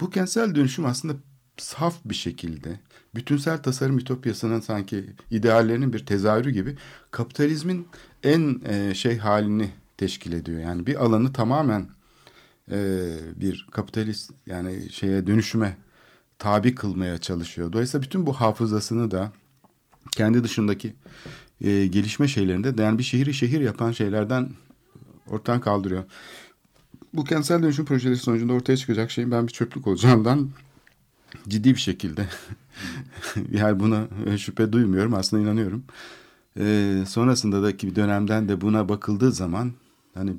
[0.00, 1.14] Bu kentsel dönüşüm aslında
[1.56, 2.80] saf bir şekilde
[3.14, 6.76] bütünsel tasarım ütopyasının sanki ideallerinin bir tezahürü gibi
[7.10, 7.88] kapitalizmin
[8.22, 10.60] en e, şey halini teşkil ediyor.
[10.60, 11.88] Yani bir alanı tamamen
[12.70, 15.76] e, bir kapitalist yani şeye dönüşüme
[16.38, 17.72] tabi kılmaya çalışıyor.
[17.72, 19.32] Dolayısıyla bütün bu hafızasını da
[20.10, 20.94] kendi dışındaki
[21.60, 24.50] e, gelişme şeylerinde de yani bir şehri şehir yapan şeylerden
[25.26, 26.04] ortadan kaldırıyor.
[27.14, 30.50] Bu kentsel dönüşüm projeleri sonucunda ortaya çıkacak şeyin ben bir çöplük olacağından
[31.48, 32.26] ciddi bir şekilde
[33.50, 34.08] yani buna
[34.38, 35.84] şüphe duymuyorum aslında inanıyorum.
[36.58, 39.72] Ee, sonrasında da ki bir dönemden de buna bakıldığı zaman
[40.14, 40.36] hani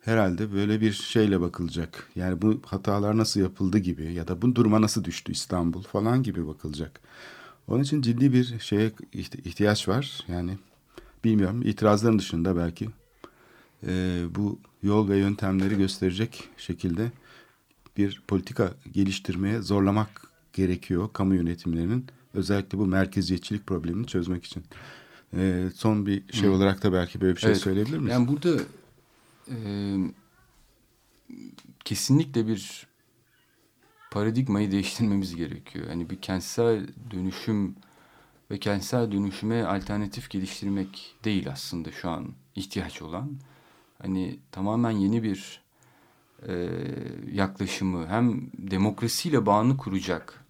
[0.00, 2.08] herhalde böyle bir şeyle bakılacak.
[2.16, 6.46] Yani bu hatalar nasıl yapıldı gibi ya da bu duruma nasıl düştü İstanbul falan gibi
[6.46, 7.00] bakılacak.
[7.68, 10.24] Onun için ciddi bir şeye ihti- ihtiyaç var.
[10.28, 10.58] Yani
[11.24, 12.88] bilmiyorum itirazların dışında belki
[13.86, 17.12] e, bu yol ve yöntemleri gösterecek şekilde
[17.96, 22.06] bir politika geliştirmeye zorlamak gerekiyor kamu yönetimlerinin.
[22.34, 24.64] Özellikle bu merkeziyetçilik problemini çözmek için.
[25.36, 27.60] E, son bir şey olarak da belki böyle bir şey Evet.
[27.60, 28.12] söyleyebilir misin?
[28.12, 28.62] Yani burada
[29.50, 29.56] e,
[31.84, 32.86] kesinlikle bir
[34.10, 35.86] paradigmayı değiştirmemiz gerekiyor.
[35.88, 37.76] Hani bir kentsel dönüşüm
[38.50, 43.30] ve kentsel dönüşüme alternatif geliştirmek değil aslında şu an ihtiyaç olan.
[44.02, 45.60] Hani tamamen yeni bir
[46.48, 46.68] e,
[47.32, 50.43] yaklaşımı hem demokrasiyle bağını kuracak,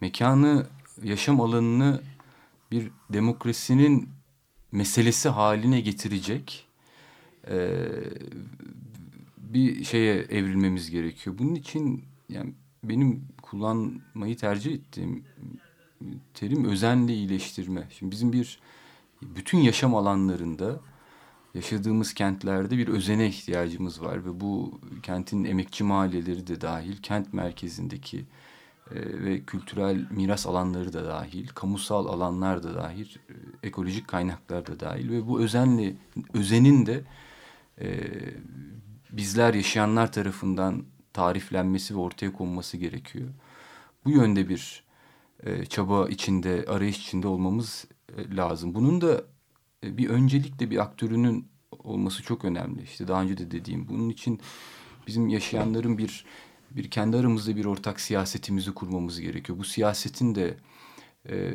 [0.00, 0.66] mekanı,
[1.02, 2.02] yaşam alanını
[2.70, 4.08] bir demokrasinin
[4.72, 6.66] meselesi haline getirecek
[7.48, 7.78] e,
[9.36, 11.38] bir şeye evrilmemiz gerekiyor.
[11.38, 15.24] Bunun için yani benim kullanmayı tercih ettiğim
[16.34, 17.88] terim özenle iyileştirme.
[17.98, 18.58] Şimdi bizim bir
[19.22, 20.80] bütün yaşam alanlarında
[21.54, 28.24] yaşadığımız kentlerde bir özene ihtiyacımız var ve bu kentin emekçi mahalleleri de dahil, kent merkezindeki
[28.92, 33.32] ve kültürel miras alanları da dahil, kamusal alanlar da dahil, e,
[33.62, 35.94] ekolojik kaynaklar da dahil ve bu özenle
[36.34, 37.04] özenin de
[37.80, 38.00] e,
[39.10, 43.28] bizler yaşayanlar tarafından tariflenmesi ve ortaya konması gerekiyor.
[44.04, 44.84] Bu yönde bir
[45.42, 47.84] e, çaba içinde, arayış içinde olmamız
[48.16, 48.74] e, lazım.
[48.74, 49.24] Bunun da
[49.84, 52.82] e, bir öncelikle bir aktörünün olması çok önemli.
[52.82, 54.40] İşte daha önce de dediğim bunun için
[55.06, 56.24] bizim yaşayanların bir
[56.76, 59.58] bir kendi aramızda bir ortak siyasetimizi kurmamız gerekiyor.
[59.58, 60.54] Bu siyasetin de
[61.28, 61.52] e,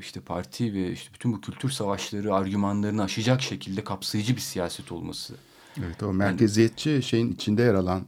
[0.00, 5.34] işte parti ve işte bütün bu kültür savaşları argümanlarını aşacak şekilde kapsayıcı bir siyaset olması.
[5.78, 8.02] Evet o merkeziyetçi şeyin içinde yer alan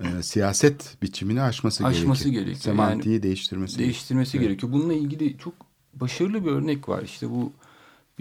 [0.00, 2.44] e, siyaset biçimini aşması, Aşması gerekiyor.
[2.46, 2.62] gerekiyor.
[2.74, 4.46] Semantiği Yani değiştirmesi değiştirmesi Evet.
[4.48, 4.72] gerekiyor.
[4.72, 5.54] Bununla ilgili çok
[5.94, 7.02] başarılı bir örnek var.
[7.02, 7.52] İşte bu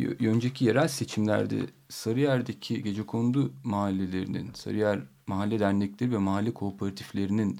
[0.02, 7.60] bir önceki yerel seçimlerde Sarıyer'deki gecekondu mahallelerinin, Sarıyer mahalle dernekleri ve mahalle kooperatiflerinin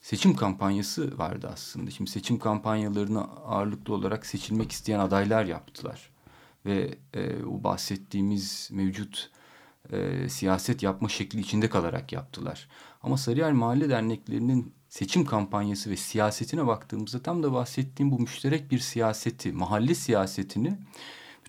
[0.00, 1.90] seçim kampanyası vardı aslında.
[1.90, 6.10] Şimdi seçim kampanyalarını ağırlıklı olarak seçilmek isteyen adaylar yaptılar.
[6.66, 9.30] Ve e, o bahsettiğimiz mevcut
[9.92, 12.68] e, siyaset yapma şekli içinde kalarak yaptılar.
[13.02, 18.78] Ama Sarıyer Mahalle Derneklerinin seçim kampanyası ve siyasetine baktığımızda tam da bahsettiğim bu müşterek bir
[18.78, 20.78] siyaseti, mahalle siyasetini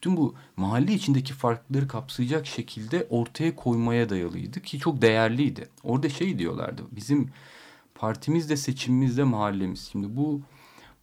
[0.06, 5.70] bütün bu mahalle içindeki farkları kapsayacak şekilde ortaya koymaya dayalıydı ki çok değerliydi.
[5.84, 6.82] Orada şey diyorlardı.
[6.92, 7.30] Bizim
[7.96, 9.90] partimiz de seçimimiz de mahallemiz.
[9.92, 10.42] Şimdi bu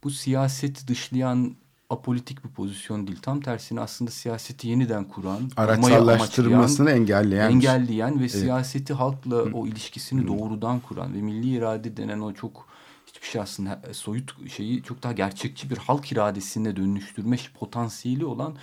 [0.03, 1.55] bu siyaseti dışlayan
[1.89, 3.19] apolitik bir pozisyon değil.
[3.21, 10.79] Tam tersine aslında siyaseti yeniden kuran, Araçsallaştırmasını engelleyen engelleyen ve siyaseti halkla o ilişkisini doğrudan
[10.79, 12.67] kuran ve milli irade denen o çok
[13.07, 18.55] hiçbir şey aslında e, soyut şeyi çok daha gerçekçi bir halk iradesine dönüştürme potansiyeli olan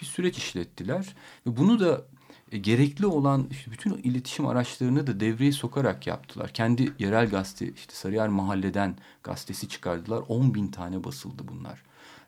[0.00, 1.14] bir süreç işlettiler.
[1.46, 2.04] Ve bunu da
[2.52, 6.50] e, gerekli olan işte bütün iletişim araçlarını da devreye sokarak yaptılar.
[6.52, 10.22] Kendi yerel gazete işte Sarıyer Mahalle'den gazetesi çıkardılar.
[10.28, 11.82] 10 bin tane basıldı bunlar.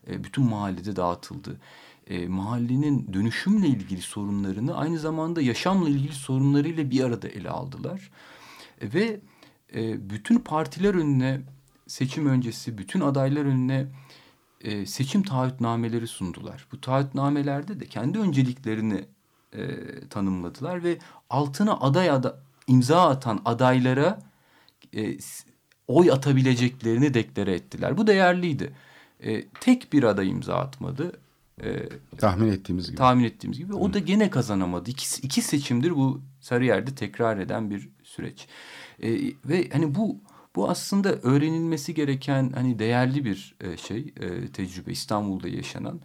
[0.09, 1.57] E, bütün mahallede dağıtıldı.
[2.07, 8.11] E, mahallenin dönüşümle ilgili sorunlarını aynı zamanda yaşamla ilgili sorunlarıyla bir arada ele aldılar.
[8.81, 9.19] E, ve
[9.75, 11.41] e, bütün partiler önüne
[11.87, 13.87] seçim öncesi bütün adaylar önüne
[14.61, 16.67] e, seçim taahhütnameleri sundular.
[16.71, 19.05] Bu taahhütnamelerde de kendi önceliklerini
[19.53, 19.67] e,
[20.09, 20.97] tanımladılar ve
[21.29, 24.19] altına aday ada, imza atan adaylara
[24.95, 25.17] e,
[25.87, 27.97] oy atabileceklerini deklare ettiler.
[27.97, 28.73] Bu değerliydi.
[29.23, 31.19] E, tek bir aday imza atmadı.
[31.63, 32.97] E, tahmin ettiğimiz gibi.
[32.97, 33.73] Tahmin ettiğimiz gibi.
[33.73, 34.89] O da gene kazanamadı.
[34.89, 38.47] İki, iki seçimdir bu Sarıyer'de tekrar eden bir süreç.
[38.99, 39.09] E,
[39.45, 40.17] ve hani bu
[40.57, 45.99] bu aslında öğrenilmesi gereken hani değerli bir e, şey, e, tecrübe İstanbul'da yaşanan.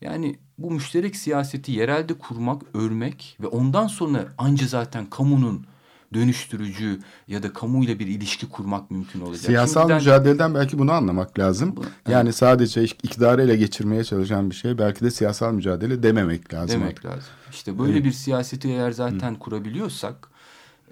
[0.00, 5.66] Yani bu müşterek siyaseti yerelde kurmak, örmek ve ondan sonra anca zaten kamunun
[6.14, 9.44] dönüştürücü ya da kamuyla bir ilişki kurmak mümkün olacak.
[9.44, 9.96] Siyasal Şimdiden...
[9.96, 11.76] mücadeleden belki bunu anlamak lazım.
[11.76, 12.36] Bu, yani evet.
[12.36, 16.80] sadece iktidarı ele geçirmeye çalışan bir şey belki de siyasal mücadele dememek lazım.
[16.80, 17.30] Demek lazım.
[17.50, 19.38] İşte böyle bir siyaseti eğer zaten Hı.
[19.38, 20.35] kurabiliyorsak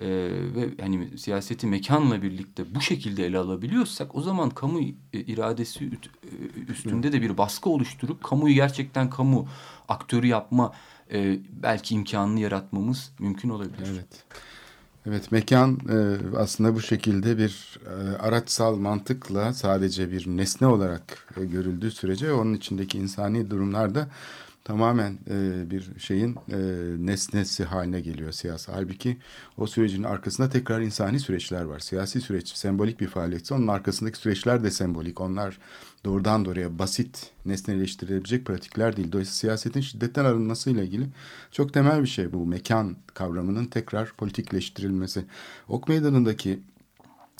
[0.00, 0.06] e,
[0.54, 5.90] ve hani siyaseti mekanla birlikte bu şekilde ele alabiliyorsak o zaman kamu e, iradesi e,
[6.68, 9.48] üstünde de bir baskı oluşturup kamuyu gerçekten kamu
[9.88, 10.72] aktörü yapma
[11.12, 13.88] e, belki imkanını yaratmamız mümkün olabilir.
[13.94, 14.24] Evet.
[15.06, 17.78] Evet mekan e, aslında bu şekilde bir
[18.20, 24.08] araçsal mantıkla sadece bir nesne olarak görüldüğü sürece onun içindeki insani durumlarda
[24.64, 26.58] tamamen e, bir şeyin e,
[27.06, 28.72] nesnesi haline geliyor siyasi.
[28.72, 29.16] Halbuki
[29.58, 31.78] o sürecin arkasında tekrar insani süreçler var.
[31.78, 35.20] Siyasi süreç sembolik bir faaliyetse onun arkasındaki süreçler de sembolik.
[35.20, 35.58] Onlar
[36.04, 39.12] doğrudan doğruya basit nesneleştirilebilecek pratikler değil.
[39.12, 41.06] Dolayısıyla siyasetin şiddetten arınmasıyla ilgili
[41.50, 45.24] çok temel bir şey bu mekan kavramının tekrar politikleştirilmesi.
[45.68, 46.60] Ok Meydanı'ndaki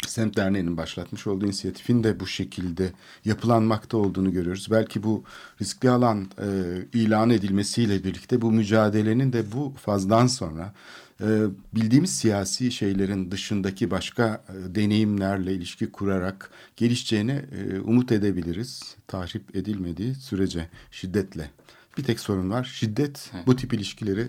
[0.07, 2.93] Semt Derneği'nin başlatmış olduğu inisiyatifin de bu şekilde
[3.25, 4.69] yapılanmakta olduğunu görüyoruz.
[4.71, 5.25] Belki bu
[5.61, 6.49] riskli alan e,
[6.93, 10.75] ilan edilmesiyle birlikte bu mücadelenin de bu fazdan sonra
[11.21, 11.27] e,
[11.75, 18.97] bildiğimiz siyasi şeylerin dışındaki başka e, deneyimlerle ilişki kurarak gelişeceğini e, umut edebiliriz.
[19.07, 21.51] Tahrip edilmediği sürece şiddetle.
[21.99, 22.65] Bir tek sorun var.
[22.65, 24.29] Şiddet bu tip ilişkileri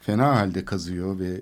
[0.00, 1.40] fena halde kazıyor ve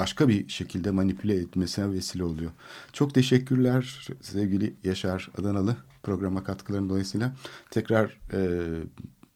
[0.00, 2.50] başka bir şekilde manipüle etmesine vesile oluyor.
[2.92, 7.32] Çok teşekkürler sevgili Yaşar Adanalı programa katkıların dolayısıyla.
[7.70, 8.60] Tekrar e,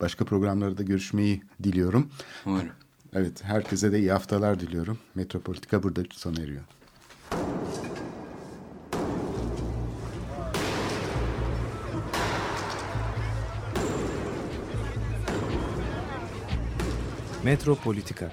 [0.00, 2.10] başka programlarda görüşmeyi diliyorum.
[2.46, 2.68] Umarım.
[3.12, 4.98] Evet, herkese de iyi haftalar diliyorum.
[5.14, 6.62] Metropolitika burada sona eriyor.
[17.44, 18.32] Metropolitika